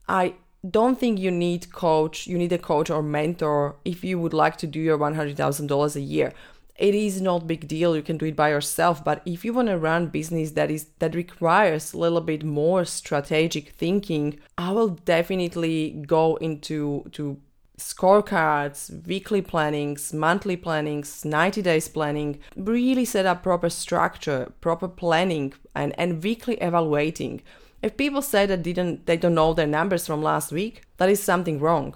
I 0.10 0.36
don't 0.70 1.00
think 1.00 1.20
you 1.20 1.32
need 1.32 1.72
coach 1.72 2.28
you 2.28 2.38
need 2.38 2.52
a 2.52 2.58
coach 2.58 2.90
or 2.90 3.04
mentor 3.04 3.76
if 3.86 4.04
you 4.04 4.20
would 4.20 4.34
like 4.34 4.58
to 4.58 4.68
do 4.68 4.80
your 4.80 4.98
$100000 4.98 5.96
a 5.96 6.02
year. 6.02 6.34
It 6.76 6.94
is 6.94 7.22
not 7.22 7.48
big 7.48 7.68
deal 7.68 7.96
you 7.96 8.04
can 8.04 8.18
do 8.18 8.26
it 8.26 8.36
by 8.36 8.50
yourself 8.50 9.04
but 9.04 9.22
if 9.26 9.44
you 9.44 9.54
want 9.54 9.70
to 9.70 9.78
run 9.78 10.08
business 10.08 10.52
that 10.52 10.70
is 10.70 10.88
that 11.00 11.16
requires 11.16 11.94
a 11.94 11.98
little 11.98 12.22
bit 12.22 12.44
more 12.44 12.86
strategic 12.86 13.70
thinking 13.70 14.40
i 14.60 14.72
will 14.72 14.90
definitely 14.90 16.04
go 16.06 16.36
into 16.36 17.10
to 17.14 17.42
scorecards 17.78 19.06
weekly 19.06 19.42
plannings 19.42 20.12
monthly 20.12 20.58
plannings 20.58 21.24
90 21.24 21.62
days 21.62 21.88
planning. 21.88 22.40
Really 22.56 23.06
set 23.06 23.26
up 23.26 23.44
proper 23.44 23.70
structure 23.70 24.52
proper 24.62 24.88
planning 24.88 25.54
and 25.76 25.98
and 25.98 26.24
weekly 26.24 26.56
evaluating 26.56 27.42
if 27.82 27.98
people 27.98 28.22
say 28.22 28.46
that 28.46 28.64
didn't 28.64 29.06
they 29.06 29.18
don't 29.18 29.36
know 29.36 29.54
their 29.54 29.68
numbers 29.68 30.08
from 30.08 30.22
last 30.22 30.52
week, 30.52 30.84
that 30.98 31.10
is 31.10 31.22
something 31.22 31.60
wrong. 31.60 31.96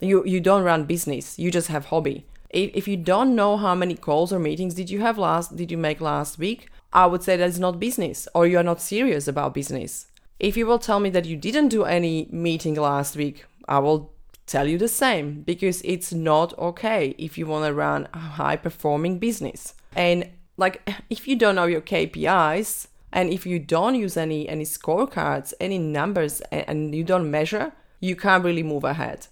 You 0.00 0.24
you 0.24 0.40
don't 0.40 0.64
run 0.64 0.84
business, 0.84 1.38
you 1.38 1.50
just 1.50 1.68
have 1.68 1.86
hobby. 1.86 2.26
If, 2.50 2.70
if 2.74 2.88
you 2.88 2.96
don't 2.96 3.34
know 3.34 3.56
how 3.56 3.74
many 3.74 3.94
calls 3.94 4.32
or 4.32 4.38
meetings 4.38 4.74
did 4.74 4.88
you 4.90 5.00
have 5.00 5.18
last 5.18 5.56
did 5.56 5.70
you 5.70 5.78
make 5.78 6.00
last 6.00 6.38
week, 6.38 6.70
I 6.92 7.06
would 7.06 7.22
say 7.22 7.36
that 7.36 7.48
is 7.48 7.60
not 7.60 7.80
business 7.80 8.28
or 8.34 8.46
you 8.46 8.58
are 8.58 8.62
not 8.62 8.80
serious 8.80 9.28
about 9.28 9.54
business. 9.54 10.06
If 10.38 10.56
you 10.56 10.66
will 10.66 10.78
tell 10.78 11.00
me 11.00 11.10
that 11.10 11.26
you 11.26 11.36
didn't 11.36 11.68
do 11.68 11.84
any 11.84 12.28
meeting 12.30 12.74
last 12.74 13.16
week, 13.16 13.44
I 13.66 13.80
will 13.80 14.12
tell 14.46 14.66
you 14.66 14.78
the 14.78 14.88
same 14.88 15.42
because 15.42 15.82
it's 15.84 16.12
not 16.12 16.56
okay 16.58 17.14
if 17.18 17.36
you 17.36 17.46
want 17.46 17.66
to 17.66 17.74
run 17.74 18.08
a 18.14 18.18
high 18.18 18.56
performing 18.56 19.18
business. 19.18 19.74
And 19.94 20.30
like 20.56 20.88
if 21.10 21.26
you 21.26 21.36
don't 21.36 21.56
know 21.56 21.66
your 21.66 21.80
KPIs, 21.80 22.86
and 23.12 23.30
if 23.30 23.46
you 23.46 23.58
don't 23.58 23.94
use 23.94 24.16
any 24.16 24.48
any 24.48 24.64
scorecards, 24.64 25.54
any 25.60 25.78
numbers, 25.78 26.40
and 26.52 26.94
you 26.94 27.04
don't 27.04 27.30
measure, 27.30 27.72
you 28.00 28.16
can't 28.16 28.44
really 28.44 28.62
move 28.62 28.84
ahead. 28.84 29.26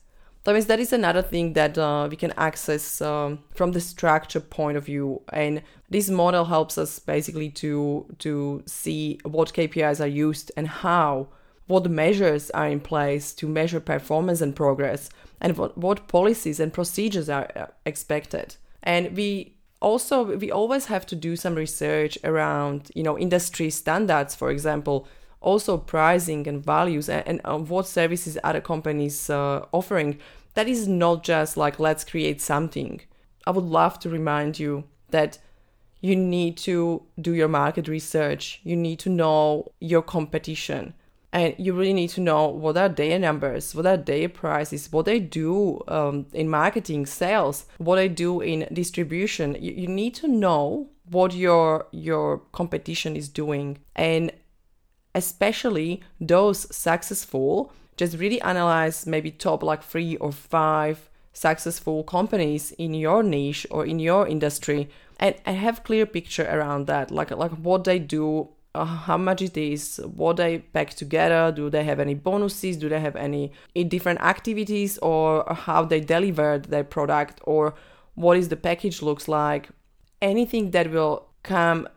That 0.45 0.53
means 0.53 0.67
that 0.67 0.79
is 0.79 0.93
another 0.93 1.23
thing 1.23 1.55
that 1.55 1.77
uh, 1.77 2.07
we 2.09 2.15
can 2.15 2.33
access 2.37 3.01
um, 3.01 3.41
from 3.53 3.73
the 3.73 3.81
structure 3.81 4.39
point 4.39 4.77
of 4.77 4.87
view, 4.87 5.23
and 5.33 5.63
this 5.91 6.09
model 6.09 6.45
helps 6.45 6.79
us 6.79 7.01
basically 7.01 7.51
to 7.51 8.07
to 8.21 8.63
see 8.65 9.19
what 9.25 9.53
KPIs 9.53 10.01
are 10.01 10.07
used 10.07 10.53
and 10.57 10.69
how, 10.69 11.29
what 11.67 11.91
measures 11.91 12.51
are 12.53 12.69
in 12.69 12.79
place 12.81 13.33
to 13.35 13.49
measure 13.49 13.81
performance 13.81 14.41
and 14.41 14.55
progress, 14.55 15.11
and 15.41 15.59
what, 15.59 15.77
what 15.77 16.07
policies 16.07 16.61
and 16.61 16.73
procedures 16.73 17.29
are 17.29 17.51
uh, 17.57 17.67
expected. 17.85 18.55
And 18.85 19.17
we 19.17 19.56
also 19.81 20.37
we 20.37 20.51
always 20.51 20.87
have 20.87 21.05
to 21.07 21.15
do 21.15 21.37
some 21.37 21.55
research 21.55 22.19
around 22.25 22.91
you 22.95 23.03
know 23.03 23.19
industry 23.19 23.71
standards 23.71 24.35
for 24.35 24.51
example 24.51 25.07
also 25.41 25.77
pricing 25.79 26.49
and 26.49 26.65
values 26.65 27.09
and, 27.09 27.27
and 27.27 27.41
uh, 27.45 27.57
what 27.57 27.87
services 27.87 28.37
other 28.43 28.61
companies 28.61 29.31
uh, 29.31 29.65
offering. 29.73 30.19
That 30.55 30.69
is 30.69 30.89
not 30.89 31.23
just 31.23 31.57
like 31.57 31.79
let's 31.79 32.05
create 32.05 32.41
something. 32.41 33.01
I 33.47 33.53
would 33.53 33.65
love 33.65 33.99
to 34.01 34.11
remind 34.11 34.59
you 34.59 34.85
that 35.11 35.39
you 36.01 36.17
need 36.17 36.57
to 36.59 37.03
do 37.21 37.33
your 37.33 37.49
market 37.49 37.89
research. 37.89 38.61
You 38.65 38.77
need 38.77 38.99
to 39.01 39.11
know 39.11 39.71
your 39.81 40.03
competition 40.03 40.95
and 41.33 41.55
you 41.59 41.73
really 41.73 41.93
need 41.93 42.11
to 42.11 42.21
know 42.21 42.47
what 42.49 42.77
are 42.77 42.89
their 42.89 43.19
numbers 43.19 43.75
what 43.75 43.85
are 43.85 43.97
their 43.97 44.29
prices 44.29 44.91
what 44.93 45.05
they 45.05 45.19
do 45.19 45.83
um, 45.89 46.27
in 46.33 46.49
marketing 46.49 47.05
sales 47.05 47.67
what 47.79 47.97
they 47.97 48.09
do 48.09 48.41
in 48.41 48.67
distribution. 48.73 49.57
You, 49.61 49.73
you 49.73 49.89
need 49.89 50.15
to 50.17 50.29
know 50.29 50.89
what 51.11 51.35
your 51.35 51.87
your 51.93 52.39
competition 52.53 53.17
is 53.17 53.29
doing. 53.29 53.79
And 53.95 54.33
especially 55.15 56.03
those 56.21 56.75
successful 56.75 57.73
just 57.97 58.19
really 58.19 58.41
analyze 58.43 59.07
maybe 59.07 59.31
top 59.31 59.63
like 59.63 59.83
three 59.83 60.17
or 60.17 60.33
five 60.33 61.09
successful 61.33 62.03
companies 62.03 62.73
in 62.73 62.95
your 62.95 63.23
niche 63.23 63.67
or 63.71 63.87
in 63.87 63.99
your 63.99 64.27
industry 64.27 64.89
and, 65.19 65.35
and 65.47 65.57
have 65.57 65.85
clear 65.85 66.05
picture 66.05 66.47
around 66.51 66.87
that 66.87 67.11
like 67.11 67.31
like 67.31 67.53
what 67.53 67.85
they 67.85 67.99
do 67.99 68.49
uh, 68.77 68.85
how 68.85 69.17
much 69.17 69.41
it 69.41 69.57
is, 69.57 70.01
what 70.05 70.37
they 70.37 70.59
pack 70.59 70.91
together, 70.91 71.51
do 71.51 71.71
they 71.71 71.85
have 71.85 71.99
any 71.99 72.15
bonuses, 72.15 72.77
do 72.77 72.89
they 72.89 73.01
have 73.01 73.17
any 73.17 73.53
different 73.89 74.21
activities, 74.21 74.99
or 74.99 75.45
how 75.51 75.85
they 75.85 76.01
delivered 76.01 76.67
their 76.67 76.85
product, 76.85 77.41
or 77.45 77.75
what 78.15 78.37
is 78.37 78.49
the 78.49 78.57
package 78.57 79.01
looks 79.01 79.29
like, 79.29 79.71
anything 80.21 80.73
that 80.73 80.91
will 80.91 81.27
come 81.43 81.89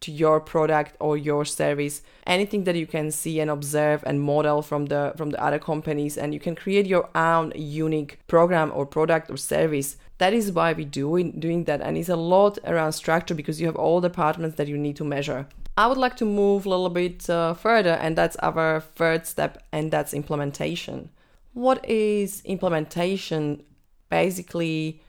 to 0.00 0.12
your 0.12 0.40
product 0.40 0.94
or 1.00 1.16
your 1.16 1.42
service 1.44 2.02
anything 2.26 2.64
that 2.64 2.76
you 2.76 2.86
can 2.86 3.10
see 3.10 3.40
and 3.40 3.50
observe 3.50 4.04
and 4.06 4.20
model 4.20 4.60
from 4.60 4.86
the 4.86 5.14
from 5.16 5.30
the 5.30 5.42
other 5.42 5.58
companies 5.58 6.18
and 6.18 6.34
you 6.34 6.40
can 6.40 6.54
create 6.54 6.86
your 6.86 7.08
own 7.14 7.50
unique 7.56 8.18
program 8.26 8.70
or 8.74 8.84
product 8.84 9.30
or 9.30 9.38
service. 9.38 9.96
That 10.18 10.34
is 10.34 10.52
why 10.52 10.74
we 10.74 10.84
do 10.84 11.08
doing 11.32 11.64
that 11.64 11.80
and 11.80 11.96
it's 11.96 12.10
a 12.10 12.16
lot 12.16 12.58
around 12.66 12.92
structure 12.92 13.34
because 13.34 13.58
you 13.58 13.66
have 13.66 13.76
all 13.76 14.02
departments 14.02 14.56
that 14.56 14.68
you 14.68 14.76
need 14.76 14.96
to 14.96 15.04
measure 15.04 15.48
I 15.78 15.86
would 15.86 15.98
like 15.98 16.16
to 16.16 16.24
move 16.24 16.64
a 16.64 16.70
little 16.70 16.88
bit 16.88 17.28
uh, 17.28 17.52
further, 17.52 17.90
and 17.90 18.16
that's 18.16 18.36
our 18.36 18.80
third 18.80 19.26
step, 19.26 19.62
and 19.72 19.90
that's 19.90 20.14
implementation. 20.14 21.10
What 21.52 21.84
is 21.84 22.40
implementation? 22.46 23.62
Basically, 24.08 25.02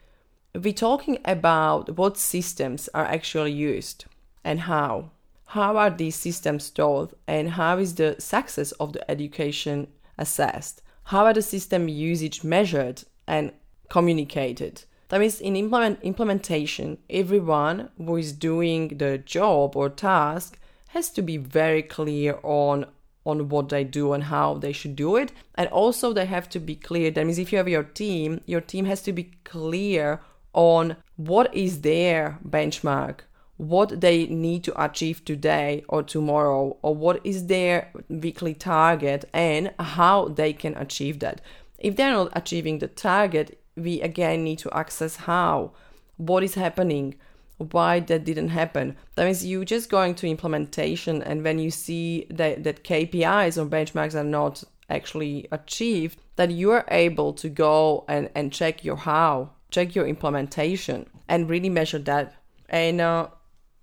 we're 0.53 0.73
talking 0.73 1.19
about 1.23 1.95
what 1.97 2.17
systems 2.17 2.89
are 2.93 3.05
actually 3.05 3.53
used 3.53 4.05
and 4.43 4.61
how. 4.61 5.11
How 5.45 5.77
are 5.77 5.89
these 5.89 6.17
systems 6.17 6.69
taught, 6.69 7.17
and 7.27 7.51
how 7.51 7.77
is 7.77 7.95
the 7.95 8.17
success 8.19 8.73
of 8.73 8.91
the 8.91 9.09
education 9.09 9.87
assessed? 10.17 10.81
How 11.03 11.23
are 11.25 11.33
the 11.33 11.41
system 11.41 11.87
usage 11.87 12.43
measured 12.43 13.03
and 13.25 13.53
communicated? 13.89 14.83
That 15.09 15.21
means 15.21 15.39
in 15.39 15.55
implement, 15.55 15.99
implementation, 16.01 16.97
everyone 17.09 17.89
who 17.97 18.17
is 18.17 18.33
doing 18.33 18.97
the 18.97 19.17
job 19.17 19.75
or 19.75 19.89
task 19.89 20.59
has 20.89 21.09
to 21.11 21.21
be 21.21 21.37
very 21.37 21.81
clear 21.81 22.39
on 22.43 22.85
on 23.25 23.49
what 23.49 23.67
they 23.67 23.83
do 23.83 24.13
and 24.13 24.23
how 24.23 24.53
they 24.53 24.71
should 24.71 24.95
do 24.95 25.17
it. 25.17 25.33
And 25.55 25.67
also 25.67 26.13
they 26.13 26.25
have 26.25 26.47
to 26.49 26.59
be 26.59 26.75
clear. 26.75 27.11
That 27.11 27.25
means 27.25 27.37
if 27.37 27.51
you 27.51 27.57
have 27.57 27.67
your 27.67 27.83
team, 27.83 28.39
your 28.45 28.61
team 28.61 28.85
has 28.85 29.01
to 29.01 29.11
be 29.11 29.31
clear 29.43 30.21
on 30.53 30.95
what 31.17 31.53
is 31.53 31.81
their 31.81 32.39
benchmark, 32.47 33.19
what 33.57 33.99
they 33.99 34.27
need 34.27 34.63
to 34.63 34.81
achieve 34.81 35.25
today 35.25 35.83
or 35.89 36.03
tomorrow, 36.03 36.77
or 36.81 36.95
what 36.95 37.19
is 37.25 37.47
their 37.47 37.91
weekly 38.07 38.53
target 38.53 39.25
and 39.33 39.73
how 39.77 40.29
they 40.29 40.53
can 40.53 40.77
achieve 40.77 41.19
that. 41.19 41.41
If 41.77 41.97
they're 41.97 42.13
not 42.13 42.31
achieving 42.33 42.79
the 42.79 42.87
target, 42.87 43.61
we 43.77 44.01
again 44.01 44.43
need 44.43 44.59
to 44.59 44.71
access 44.75 45.15
how, 45.15 45.71
what 46.17 46.43
is 46.43 46.55
happening, 46.55 47.15
why 47.57 47.99
that 48.01 48.25
didn't 48.25 48.49
happen. 48.49 48.95
That 49.15 49.25
means 49.25 49.45
you 49.45 49.63
just 49.65 49.89
going 49.89 50.15
to 50.15 50.27
implementation 50.27 51.21
and 51.23 51.43
when 51.43 51.59
you 51.59 51.71
see 51.71 52.27
that, 52.29 52.63
that 52.63 52.83
KPIs 52.83 53.57
or 53.57 53.65
benchmarks 53.65 54.15
are 54.15 54.23
not 54.23 54.63
actually 54.89 55.47
achieved, 55.51 56.19
that 56.35 56.51
you 56.51 56.71
are 56.71 56.85
able 56.89 57.33
to 57.33 57.49
go 57.49 58.05
and, 58.07 58.29
and 58.35 58.51
check 58.51 58.83
your 58.83 58.95
how, 58.95 59.51
check 59.71 59.95
your 59.95 60.07
implementation 60.07 61.07
and 61.27 61.49
really 61.49 61.69
measure 61.69 61.99
that. 61.99 62.35
And 62.69 63.01
uh, 63.01 63.27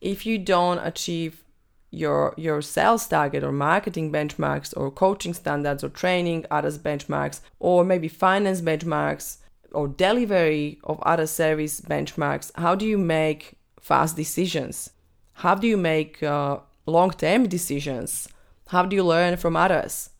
if 0.00 0.26
you 0.26 0.38
don't 0.38 0.78
achieve 0.78 1.44
your 1.90 2.34
your 2.36 2.60
sales 2.60 3.06
target 3.06 3.44
or 3.44 3.52
marketing 3.52 4.10
benchmarks 4.10 4.74
or 4.76 4.90
coaching 4.90 5.32
standards 5.32 5.84
or 5.84 5.88
training 5.88 6.44
others 6.50 6.76
benchmarks 6.76 7.40
or 7.60 7.84
maybe 7.84 8.08
finance 8.08 8.60
benchmarks 8.60 9.38
or 9.74 9.88
delivery 9.88 10.78
of 10.84 11.00
other 11.02 11.26
service 11.26 11.80
benchmarks 11.80 12.50
how 12.56 12.74
do 12.74 12.86
you 12.86 12.98
make 12.98 13.56
fast 13.84 14.16
decisions? 14.16 14.90
How 15.34 15.54
do 15.54 15.66
you 15.66 15.76
make 15.76 16.22
uh, 16.22 16.58
long-term 16.86 17.48
decisions? 17.48 18.28
How 18.68 18.86
do 18.86 18.96
you 18.96 19.04
learn 19.04 19.36
from 19.36 19.56
others? 19.56 20.10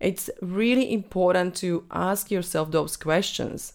It's 0.00 0.28
really 0.40 0.92
important 0.92 1.54
to 1.56 1.84
ask 1.92 2.30
yourself 2.32 2.72
those 2.72 2.96
questions. 2.96 3.74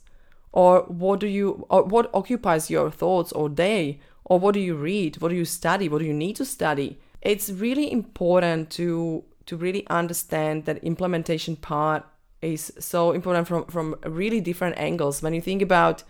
Or 0.52 0.82
what 0.82 1.22
do 1.22 1.28
you 1.28 1.66
or 1.70 1.84
what 1.84 2.14
occupies 2.14 2.70
your 2.70 2.92
thoughts 2.92 3.32
or 3.32 3.48
day? 3.48 4.02
Or 4.26 4.38
what 4.38 4.54
do 4.54 4.60
you 4.60 4.76
read? 4.76 5.22
What 5.22 5.30
do 5.30 5.36
you 5.36 5.46
study? 5.46 5.88
What 5.88 6.00
do 6.00 6.06
you 6.06 6.14
need 6.14 6.36
to 6.38 6.46
study? 6.46 7.00
It's 7.22 7.50
really 7.50 7.90
important 7.90 8.70
to 8.72 9.24
to 9.46 9.56
really 9.56 9.88
understand 9.88 10.66
that 10.66 10.84
implementation 10.84 11.56
part 11.56 12.04
is 12.42 12.72
so 12.80 13.12
important 13.12 13.48
from 13.48 13.66
from 13.66 13.96
really 14.06 14.42
different 14.42 14.78
angles. 14.78 15.22
When 15.22 15.34
you 15.34 15.42
think 15.42 15.62
about 15.62 16.04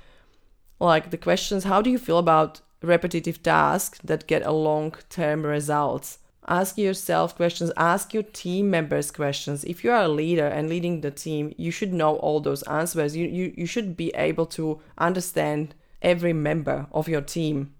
like 0.79 1.09
the 1.09 1.17
questions 1.17 1.63
how 1.63 1.81
do 1.81 1.89
you 1.89 1.97
feel 1.97 2.17
about 2.19 2.61
repetitive 2.81 3.41
tasks 3.41 3.99
that 4.03 4.27
get 4.27 4.45
a 4.45 4.51
long 4.51 4.93
term 5.09 5.45
results? 5.45 6.19
Ask 6.47 6.77
yourself 6.77 7.35
questions 7.35 7.71
ask 7.77 8.13
your 8.13 8.23
team 8.23 8.69
members 8.69 9.11
questions. 9.11 9.63
If 9.63 9.83
you 9.83 9.91
are 9.91 10.03
a 10.03 10.07
leader 10.07 10.47
and 10.47 10.69
leading 10.69 11.01
the 11.01 11.11
team 11.11 11.53
you 11.57 11.71
should 11.71 11.93
know 11.93 12.17
all 12.17 12.39
those 12.39 12.63
answers. 12.63 13.15
You 13.15 13.27
you, 13.27 13.53
you 13.57 13.65
should 13.65 13.97
be 13.97 14.11
able 14.15 14.45
to 14.47 14.81
understand 14.97 15.75
every 16.01 16.33
member 16.33 16.87
of 16.91 17.07
your 17.07 17.21
team. 17.21 17.73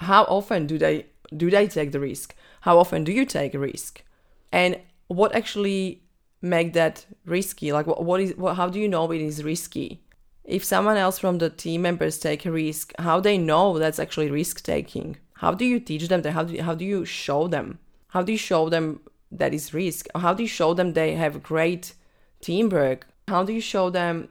How 0.00 0.24
often 0.24 0.66
do 0.66 0.78
they 0.78 1.06
do 1.36 1.50
they 1.50 1.66
take 1.66 1.92
the 1.92 2.00
risk? 2.00 2.34
How 2.60 2.78
often 2.78 3.04
do 3.04 3.12
you 3.12 3.24
take 3.24 3.54
a 3.54 3.58
risk? 3.58 4.02
And 4.52 4.80
what 5.08 5.34
actually 5.34 6.03
make 6.44 6.74
that 6.74 7.06
risky? 7.24 7.72
Like 7.72 7.86
what, 7.86 8.04
what 8.04 8.20
is 8.20 8.36
what, 8.36 8.56
how 8.56 8.68
do 8.68 8.78
you 8.78 8.88
know 8.88 9.10
it 9.10 9.20
is 9.20 9.42
risky? 9.42 10.00
If 10.44 10.62
someone 10.62 10.98
else 10.98 11.18
from 11.18 11.38
the 11.38 11.48
team 11.48 11.82
members 11.82 12.18
take 12.18 12.44
a 12.44 12.52
risk 12.52 12.92
how 12.98 13.18
they 13.18 13.38
know 13.38 13.78
that's 13.78 13.98
actually 13.98 14.30
risk 14.30 14.62
taking? 14.62 15.16
How 15.34 15.52
do 15.52 15.64
you 15.64 15.80
teach 15.80 16.08
them 16.08 16.22
that? 16.22 16.32
How 16.32 16.44
do 16.44 16.54
you, 16.54 16.62
how 16.62 16.74
do 16.74 16.84
you 16.84 17.04
show 17.04 17.48
them? 17.48 17.78
How 18.08 18.22
do 18.22 18.32
you 18.32 18.38
show 18.38 18.68
them 18.68 19.00
that 19.32 19.54
is 19.54 19.74
risk? 19.74 20.06
How 20.14 20.34
do 20.34 20.42
you 20.42 20.48
show 20.48 20.74
them 20.74 20.92
they 20.92 21.14
have 21.14 21.42
great 21.42 21.94
teamwork? 22.40 23.06
How 23.26 23.42
do 23.42 23.52
you 23.52 23.60
show 23.60 23.90
them 23.90 24.28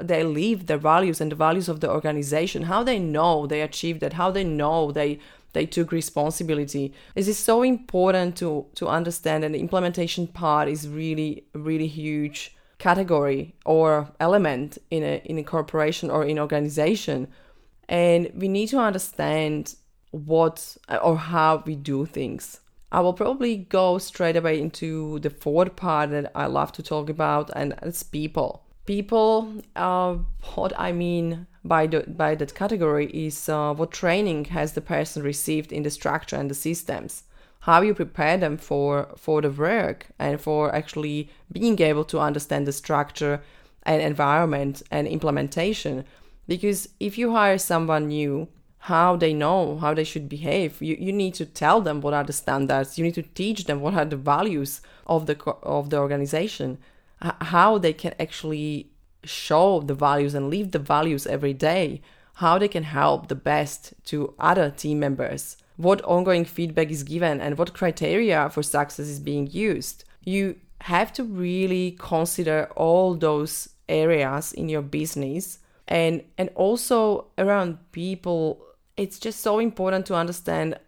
they 0.00 0.22
live 0.22 0.66
their 0.66 0.78
values 0.78 1.20
and 1.20 1.32
the 1.32 1.36
values 1.36 1.68
of 1.68 1.80
the 1.80 1.90
organization 1.90 2.64
how 2.64 2.82
they 2.82 2.98
know 2.98 3.46
they 3.46 3.62
achieved 3.62 4.00
that 4.00 4.12
how 4.14 4.30
they 4.30 4.44
know 4.44 4.92
they 4.92 5.18
they 5.52 5.66
took 5.66 5.92
responsibility. 5.92 6.92
This 7.14 7.28
is 7.28 7.38
so 7.38 7.62
important 7.62 8.36
to 8.36 8.66
to 8.74 8.88
understand, 8.88 9.44
and 9.44 9.54
the 9.54 9.60
implementation 9.60 10.26
part 10.26 10.68
is 10.68 10.88
really 10.88 11.44
really 11.54 11.86
huge 11.86 12.56
category 12.78 13.54
or 13.64 14.08
element 14.20 14.78
in 14.90 15.02
a 15.02 15.22
in 15.24 15.38
a 15.38 15.42
corporation 15.42 16.10
or 16.10 16.24
in 16.24 16.38
organization, 16.38 17.28
and 17.88 18.30
we 18.34 18.48
need 18.48 18.68
to 18.68 18.78
understand 18.78 19.74
what 20.10 20.76
or 21.02 21.16
how 21.16 21.62
we 21.66 21.74
do 21.74 22.06
things. 22.06 22.60
I 22.90 23.00
will 23.00 23.12
probably 23.12 23.56
go 23.56 23.98
straight 23.98 24.36
away 24.36 24.58
into 24.60 25.18
the 25.18 25.28
fourth 25.28 25.76
part 25.76 26.10
that 26.10 26.30
I 26.34 26.46
love 26.46 26.72
to 26.72 26.82
talk 26.82 27.10
about, 27.10 27.50
and 27.54 27.74
it's 27.82 28.02
people. 28.02 28.67
People, 28.88 29.52
uh, 29.76 30.16
what 30.54 30.72
I 30.78 30.92
mean 30.92 31.46
by 31.62 31.86
the 31.86 32.04
by 32.08 32.34
that 32.36 32.54
category 32.54 33.10
is 33.26 33.46
uh, 33.46 33.74
what 33.74 33.90
training 33.90 34.46
has 34.46 34.72
the 34.72 34.80
person 34.80 35.22
received 35.22 35.72
in 35.72 35.82
the 35.82 35.90
structure 35.90 36.36
and 36.36 36.50
the 36.50 36.54
systems 36.54 37.24
how 37.60 37.82
you 37.82 37.92
prepare 37.92 38.38
them 38.38 38.56
for 38.56 39.08
for 39.14 39.42
the 39.42 39.50
work 39.50 40.06
and 40.18 40.40
for 40.40 40.74
actually 40.74 41.28
being 41.52 41.78
able 41.82 42.04
to 42.04 42.18
understand 42.18 42.66
the 42.66 42.72
structure 42.72 43.42
and 43.82 44.00
environment 44.00 44.82
and 44.90 45.06
implementation. 45.06 46.06
Because 46.46 46.88
if 46.98 47.18
you 47.18 47.32
hire 47.32 47.58
someone 47.58 48.08
new 48.08 48.48
how 48.92 49.16
they 49.16 49.34
know 49.34 49.76
how 49.76 49.92
they 49.92 50.04
should 50.04 50.30
behave 50.30 50.80
you, 50.80 50.96
you 50.98 51.12
need 51.12 51.34
to 51.34 51.44
tell 51.44 51.82
them 51.82 52.00
what 52.00 52.14
are 52.14 52.24
the 52.24 52.32
standards 52.32 52.96
you 52.96 53.04
need 53.04 53.18
to 53.20 53.28
teach 53.40 53.66
them 53.66 53.82
what 53.82 53.92
are 53.92 54.06
the 54.06 54.16
values 54.16 54.80
of 55.06 55.26
the 55.26 55.36
of 55.62 55.90
the 55.90 55.98
organization 55.98 56.78
how 57.20 57.78
they 57.78 57.92
can 57.92 58.14
actually 58.20 58.90
show 59.24 59.80
the 59.80 59.94
values 59.94 60.34
and 60.34 60.50
live 60.50 60.70
the 60.70 60.78
values 60.78 61.26
every 61.26 61.52
day, 61.52 62.00
how 62.34 62.58
they 62.58 62.68
can 62.68 62.84
help 62.84 63.28
the 63.28 63.34
best 63.34 63.92
to 64.04 64.34
other 64.38 64.70
team 64.70 65.00
members, 65.00 65.56
what 65.76 66.02
ongoing 66.02 66.44
feedback 66.44 66.90
is 66.90 67.02
given, 67.02 67.40
and 67.40 67.58
what 67.58 67.74
criteria 67.74 68.48
for 68.50 68.62
success 68.62 69.06
is 69.06 69.20
being 69.20 69.48
used. 69.50 70.04
You 70.24 70.56
have 70.82 71.12
to 71.14 71.24
really 71.24 71.96
consider 71.98 72.70
all 72.76 73.14
those 73.14 73.68
areas 73.88 74.52
in 74.52 74.68
your 74.68 74.82
business 74.82 75.58
and 75.88 76.22
and 76.36 76.50
also 76.54 77.26
around 77.38 77.78
people. 77.92 78.64
It's 78.96 79.18
just 79.18 79.40
so 79.40 79.58
important 79.58 80.06
to 80.06 80.14
understand 80.14 80.78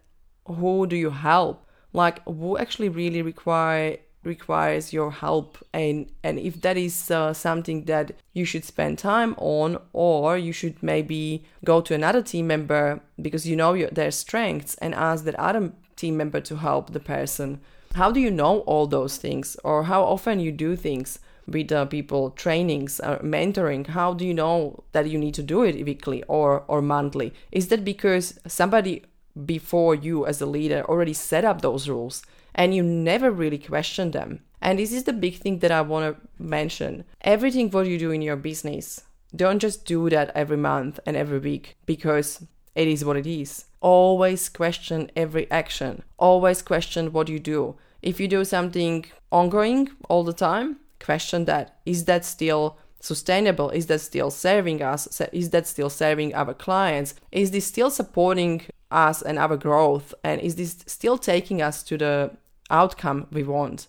who 0.45 0.87
do 0.87 0.95
you 0.95 1.09
help. 1.09 1.65
Like 1.93 2.23
who 2.25 2.57
actually 2.57 2.89
really 2.89 3.21
require 3.21 3.97
requires 4.23 4.93
your 4.93 5.11
help 5.11 5.57
and 5.73 6.11
and 6.23 6.37
if 6.37 6.61
that 6.61 6.77
is 6.77 7.09
uh, 7.09 7.33
something 7.33 7.85
that 7.85 8.11
you 8.33 8.45
should 8.45 8.63
spend 8.63 8.97
time 8.99 9.33
on 9.37 9.77
or 9.93 10.37
you 10.37 10.53
should 10.53 10.81
maybe 10.83 11.43
go 11.65 11.81
to 11.81 11.95
another 11.95 12.21
team 12.21 12.45
member 12.45 13.01
because 13.19 13.47
you 13.47 13.55
know 13.55 13.73
your, 13.73 13.89
their 13.89 14.11
strengths 14.11 14.75
and 14.75 14.93
ask 14.93 15.23
that 15.25 15.35
other 15.35 15.71
team 15.95 16.17
member 16.17 16.41
to 16.41 16.57
help 16.57 16.91
the 16.91 16.99
person. 16.99 17.61
How 17.93 18.11
do 18.11 18.19
you 18.19 18.31
know 18.31 18.59
all 18.61 18.87
those 18.87 19.17
things? 19.17 19.57
Or 19.63 19.83
how 19.83 20.03
often 20.03 20.39
you 20.39 20.51
do 20.51 20.75
things 20.75 21.19
with 21.47 21.71
uh, 21.71 21.85
people 21.85 22.31
trainings 22.31 22.99
uh, 22.99 23.19
mentoring? 23.19 23.87
How 23.87 24.13
do 24.13 24.25
you 24.25 24.33
know 24.33 24.83
that 24.93 25.09
you 25.09 25.17
need 25.17 25.35
to 25.35 25.43
do 25.43 25.63
it 25.63 25.85
weekly 25.85 26.23
or 26.27 26.63
or 26.67 26.81
monthly? 26.81 27.33
Is 27.51 27.67
that 27.67 27.83
because 27.83 28.39
somebody 28.47 29.03
before 29.45 29.95
you 29.95 30.25
as 30.25 30.41
a 30.41 30.45
leader 30.45 30.83
already 30.89 31.13
set 31.13 31.45
up 31.45 31.61
those 31.61 31.87
rules 31.87 32.21
and 32.55 32.75
you 32.75 32.83
never 32.83 33.31
really 33.31 33.57
question 33.57 34.11
them. 34.11 34.41
And 34.61 34.77
this 34.77 34.93
is 34.93 35.05
the 35.05 35.13
big 35.13 35.37
thing 35.37 35.59
that 35.59 35.71
I 35.71 35.81
want 35.81 36.15
to 36.15 36.43
mention. 36.43 37.03
Everything 37.21 37.71
what 37.71 37.87
you 37.87 37.97
do 37.97 38.11
in 38.11 38.21
your 38.21 38.35
business, 38.35 39.01
don't 39.35 39.59
just 39.59 39.85
do 39.85 40.09
that 40.09 40.31
every 40.35 40.57
month 40.57 40.99
and 41.05 41.15
every 41.17 41.39
week 41.39 41.77
because 41.85 42.43
it 42.75 42.87
is 42.87 43.03
what 43.03 43.17
it 43.17 43.27
is. 43.27 43.65
Always 43.81 44.49
question 44.49 45.09
every 45.15 45.49
action. 45.49 46.03
Always 46.17 46.61
question 46.61 47.11
what 47.11 47.29
you 47.29 47.39
do. 47.39 47.75
If 48.01 48.19
you 48.19 48.27
do 48.27 48.45
something 48.45 49.05
ongoing 49.31 49.89
all 50.09 50.23
the 50.23 50.33
time, 50.33 50.77
question 50.99 51.45
that. 51.45 51.79
Is 51.85 52.05
that 52.05 52.25
still 52.25 52.77
sustainable? 52.99 53.69
Is 53.71 53.87
that 53.87 54.01
still 54.01 54.29
serving 54.29 54.81
us? 54.81 55.21
Is 55.31 55.49
that 55.49 55.67
still 55.67 55.89
serving 55.89 56.35
our 56.35 56.53
clients? 56.53 57.15
Is 57.31 57.51
this 57.51 57.65
still 57.65 57.89
supporting 57.89 58.61
us 58.91 59.21
and 59.21 59.39
our 59.39 59.57
growth? 59.57 60.13
And 60.23 60.39
is 60.41 60.55
this 60.55 60.77
still 60.85 61.17
taking 61.17 61.61
us 61.61 61.83
to 61.83 61.97
the 61.97 62.31
outcome 62.71 63.27
we 63.31 63.43
want? 63.43 63.87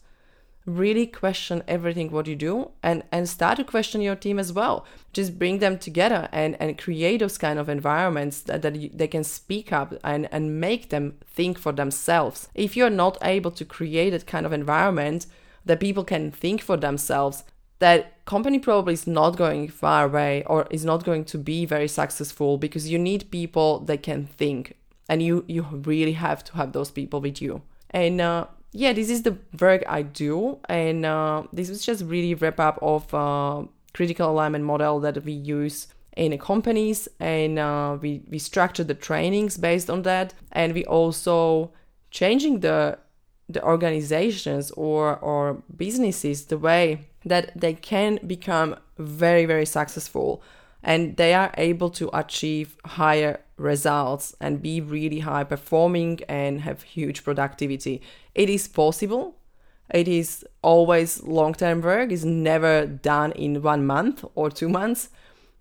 Really 0.64 1.06
question 1.06 1.64
everything 1.66 2.10
what 2.10 2.28
you 2.28 2.36
do 2.36 2.70
and, 2.82 3.02
and 3.10 3.28
start 3.28 3.56
to 3.56 3.64
question 3.64 4.00
your 4.00 4.14
team 4.14 4.38
as 4.38 4.52
well. 4.52 4.86
Just 5.12 5.38
bring 5.38 5.58
them 5.58 5.78
together 5.78 6.28
and, 6.30 6.56
and 6.60 6.78
create 6.78 7.18
those 7.18 7.36
kind 7.36 7.58
of 7.58 7.68
environments 7.68 8.42
that, 8.42 8.62
that 8.62 8.76
you, 8.76 8.90
they 8.92 9.08
can 9.08 9.24
speak 9.24 9.72
up 9.72 9.94
and, 10.04 10.28
and 10.30 10.60
make 10.60 10.90
them 10.90 11.18
think 11.26 11.58
for 11.58 11.72
themselves. 11.72 12.48
If 12.54 12.76
you're 12.76 12.90
not 12.90 13.18
able 13.22 13.50
to 13.52 13.64
create 13.64 14.10
that 14.10 14.26
kind 14.26 14.46
of 14.46 14.52
environment 14.52 15.26
that 15.64 15.80
people 15.80 16.04
can 16.04 16.30
think 16.30 16.62
for 16.62 16.76
themselves, 16.76 17.42
that 17.82 18.24
company 18.26 18.60
probably 18.60 18.94
is 18.94 19.08
not 19.08 19.36
going 19.36 19.66
far 19.66 20.04
away 20.04 20.44
or 20.46 20.68
is 20.70 20.84
not 20.84 21.04
going 21.04 21.24
to 21.24 21.36
be 21.36 21.66
very 21.66 21.88
successful 21.88 22.56
because 22.56 22.88
you 22.88 22.96
need 22.96 23.28
people 23.32 23.80
that 23.80 24.04
can 24.04 24.26
think 24.26 24.76
and 25.08 25.20
you 25.20 25.44
you 25.48 25.66
really 25.72 26.12
have 26.12 26.44
to 26.44 26.52
have 26.54 26.72
those 26.72 26.92
people 26.92 27.20
with 27.20 27.42
you 27.42 27.60
and 27.90 28.20
uh, 28.20 28.46
yeah 28.72 28.92
this 28.92 29.10
is 29.10 29.22
the 29.22 29.36
work 29.60 29.82
i 29.86 30.02
do 30.02 30.58
and 30.68 31.04
uh, 31.04 31.42
this 31.52 31.68
was 31.68 31.84
just 31.84 32.02
really 32.04 32.34
wrap 32.34 32.58
up 32.58 32.78
of 32.82 33.12
uh, 33.14 33.62
critical 33.92 34.30
alignment 34.30 34.64
model 34.64 34.98
that 35.00 35.22
we 35.24 35.32
use 35.32 35.88
in 36.16 36.36
companies 36.38 37.08
and 37.20 37.58
uh, 37.58 37.96
we, 38.00 38.22
we 38.28 38.38
structure 38.38 38.84
the 38.84 38.94
trainings 38.94 39.56
based 39.56 39.88
on 39.88 40.02
that 40.02 40.34
and 40.52 40.74
we 40.74 40.84
also 40.86 41.70
changing 42.10 42.60
the 42.60 42.98
the 43.48 43.62
organizations 43.64 44.70
or 44.72 45.16
or 45.18 45.62
businesses 45.76 46.46
the 46.46 46.58
way 46.58 47.06
that 47.24 47.52
they 47.58 47.74
can 47.74 48.18
become 48.26 48.76
very 48.98 49.44
very 49.44 49.66
successful 49.66 50.42
and 50.82 51.16
they 51.16 51.34
are 51.34 51.52
able 51.56 51.90
to 51.90 52.10
achieve 52.12 52.76
higher 52.84 53.40
results 53.56 54.34
and 54.40 54.60
be 54.60 54.80
really 54.80 55.20
high 55.20 55.44
performing 55.44 56.20
and 56.28 56.62
have 56.62 56.82
huge 56.82 57.22
productivity. 57.22 58.02
It 58.34 58.50
is 58.50 58.66
possible. 58.66 59.36
It 59.90 60.08
is 60.08 60.44
always 60.62 61.22
long 61.22 61.54
term 61.54 61.82
work, 61.82 62.10
it's 62.12 62.24
never 62.24 62.86
done 62.86 63.32
in 63.32 63.62
one 63.62 63.86
month 63.86 64.24
or 64.34 64.50
two 64.50 64.68
months. 64.68 65.10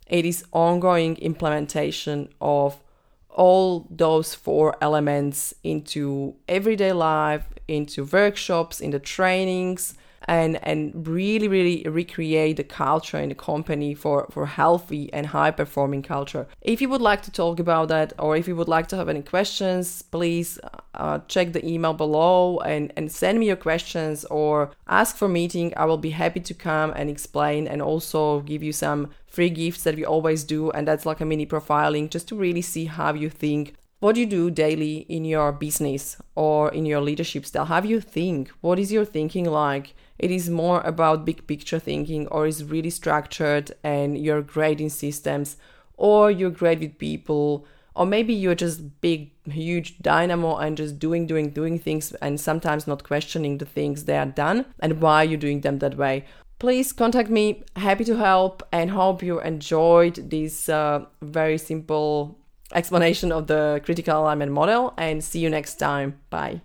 It 0.07 0.25
is 0.25 0.45
ongoing 0.51 1.17
implementation 1.17 2.29
of 2.39 2.81
all 3.29 3.87
those 3.89 4.35
four 4.35 4.75
elements 4.81 5.53
into 5.63 6.35
everyday 6.47 6.91
life, 6.91 7.45
into 7.67 8.05
workshops, 8.05 8.81
into 8.81 8.99
trainings, 8.99 9.95
and 10.25 10.59
and 10.63 11.07
really 11.07 11.47
really 11.47 11.83
recreate 11.89 12.57
the 12.57 12.63
culture 12.63 13.17
in 13.17 13.29
the 13.29 13.35
company 13.35 13.93
for 13.93 14.27
for 14.31 14.45
healthy 14.45 15.11
and 15.13 15.27
high 15.27 15.51
performing 15.51 16.01
culture. 16.01 16.47
If 16.61 16.81
you 16.81 16.89
would 16.89 17.01
like 17.01 17.21
to 17.23 17.31
talk 17.31 17.59
about 17.59 17.87
that 17.89 18.13
or 18.19 18.35
if 18.35 18.47
you 18.47 18.55
would 18.55 18.67
like 18.67 18.87
to 18.87 18.95
have 18.95 19.09
any 19.09 19.21
questions 19.21 20.01
please 20.01 20.59
uh, 20.93 21.19
check 21.27 21.53
the 21.53 21.65
email 21.65 21.93
below 21.93 22.59
and 22.59 22.93
and 22.95 23.11
send 23.11 23.39
me 23.39 23.47
your 23.47 23.55
questions 23.55 24.25
or 24.25 24.71
ask 24.87 25.17
for 25.17 25.27
meeting. 25.27 25.73
I 25.75 25.85
will 25.85 25.97
be 25.97 26.11
happy 26.11 26.39
to 26.41 26.53
come 26.53 26.93
and 26.95 27.09
explain 27.09 27.67
and 27.67 27.81
also 27.81 28.41
give 28.41 28.61
you 28.63 28.73
some 28.73 29.09
free 29.27 29.49
gifts 29.49 29.83
that 29.83 29.95
we 29.95 30.05
always 30.05 30.43
do 30.43 30.71
and 30.71 30.87
that's 30.87 31.05
like 31.05 31.21
a 31.21 31.25
mini 31.25 31.45
profiling 31.45 32.09
just 32.09 32.27
to 32.27 32.35
really 32.35 32.61
see 32.61 32.85
how 32.85 33.13
you 33.13 33.29
think 33.29 33.75
what 34.01 34.17
you 34.17 34.25
do 34.25 34.49
daily 34.49 35.05
in 35.09 35.23
your 35.23 35.51
business 35.51 36.17
or 36.33 36.73
in 36.73 36.87
your 36.87 36.99
leadership 36.99 37.45
style. 37.45 37.65
How 37.65 37.83
you 37.83 38.01
think. 38.01 38.49
What 38.59 38.79
is 38.79 38.91
your 38.91 39.05
thinking 39.05 39.45
like 39.45 39.93
it 40.21 40.29
is 40.29 40.49
more 40.49 40.81
about 40.81 41.25
big 41.25 41.45
picture 41.47 41.79
thinking 41.79 42.27
or 42.27 42.45
is 42.45 42.63
really 42.63 42.91
structured 42.91 43.71
and 43.83 44.17
you're 44.17 44.43
great 44.43 44.79
in 44.79 44.89
systems 44.89 45.57
or 45.97 46.29
you're 46.29 46.51
great 46.51 46.79
with 46.79 46.97
people 46.99 47.65
or 47.95 48.05
maybe 48.05 48.33
you're 48.33 48.55
just 48.55 49.01
big 49.01 49.31
huge 49.45 49.97
dynamo 49.99 50.57
and 50.57 50.77
just 50.77 50.99
doing 50.99 51.25
doing 51.25 51.49
doing 51.49 51.79
things 51.79 52.13
and 52.21 52.39
sometimes 52.39 52.85
not 52.85 53.03
questioning 53.03 53.57
the 53.57 53.65
things 53.65 54.05
they 54.05 54.17
are 54.17 54.27
done 54.27 54.65
and 54.79 55.01
why 55.01 55.23
you're 55.23 55.39
doing 55.39 55.61
them 55.61 55.79
that 55.79 55.97
way. 55.97 56.23
Please 56.59 56.93
contact 56.93 57.29
me. 57.29 57.63
Happy 57.75 58.03
to 58.05 58.15
help 58.15 58.61
and 58.71 58.91
hope 58.91 59.23
you 59.23 59.41
enjoyed 59.41 60.29
this 60.29 60.69
uh, 60.69 61.03
very 61.23 61.57
simple 61.57 62.37
explanation 62.73 63.31
of 63.31 63.47
the 63.47 63.81
critical 63.83 64.21
alignment 64.21 64.51
model 64.51 64.93
and 64.97 65.23
see 65.23 65.39
you 65.39 65.49
next 65.49 65.75
time. 65.75 66.19
Bye 66.29 66.61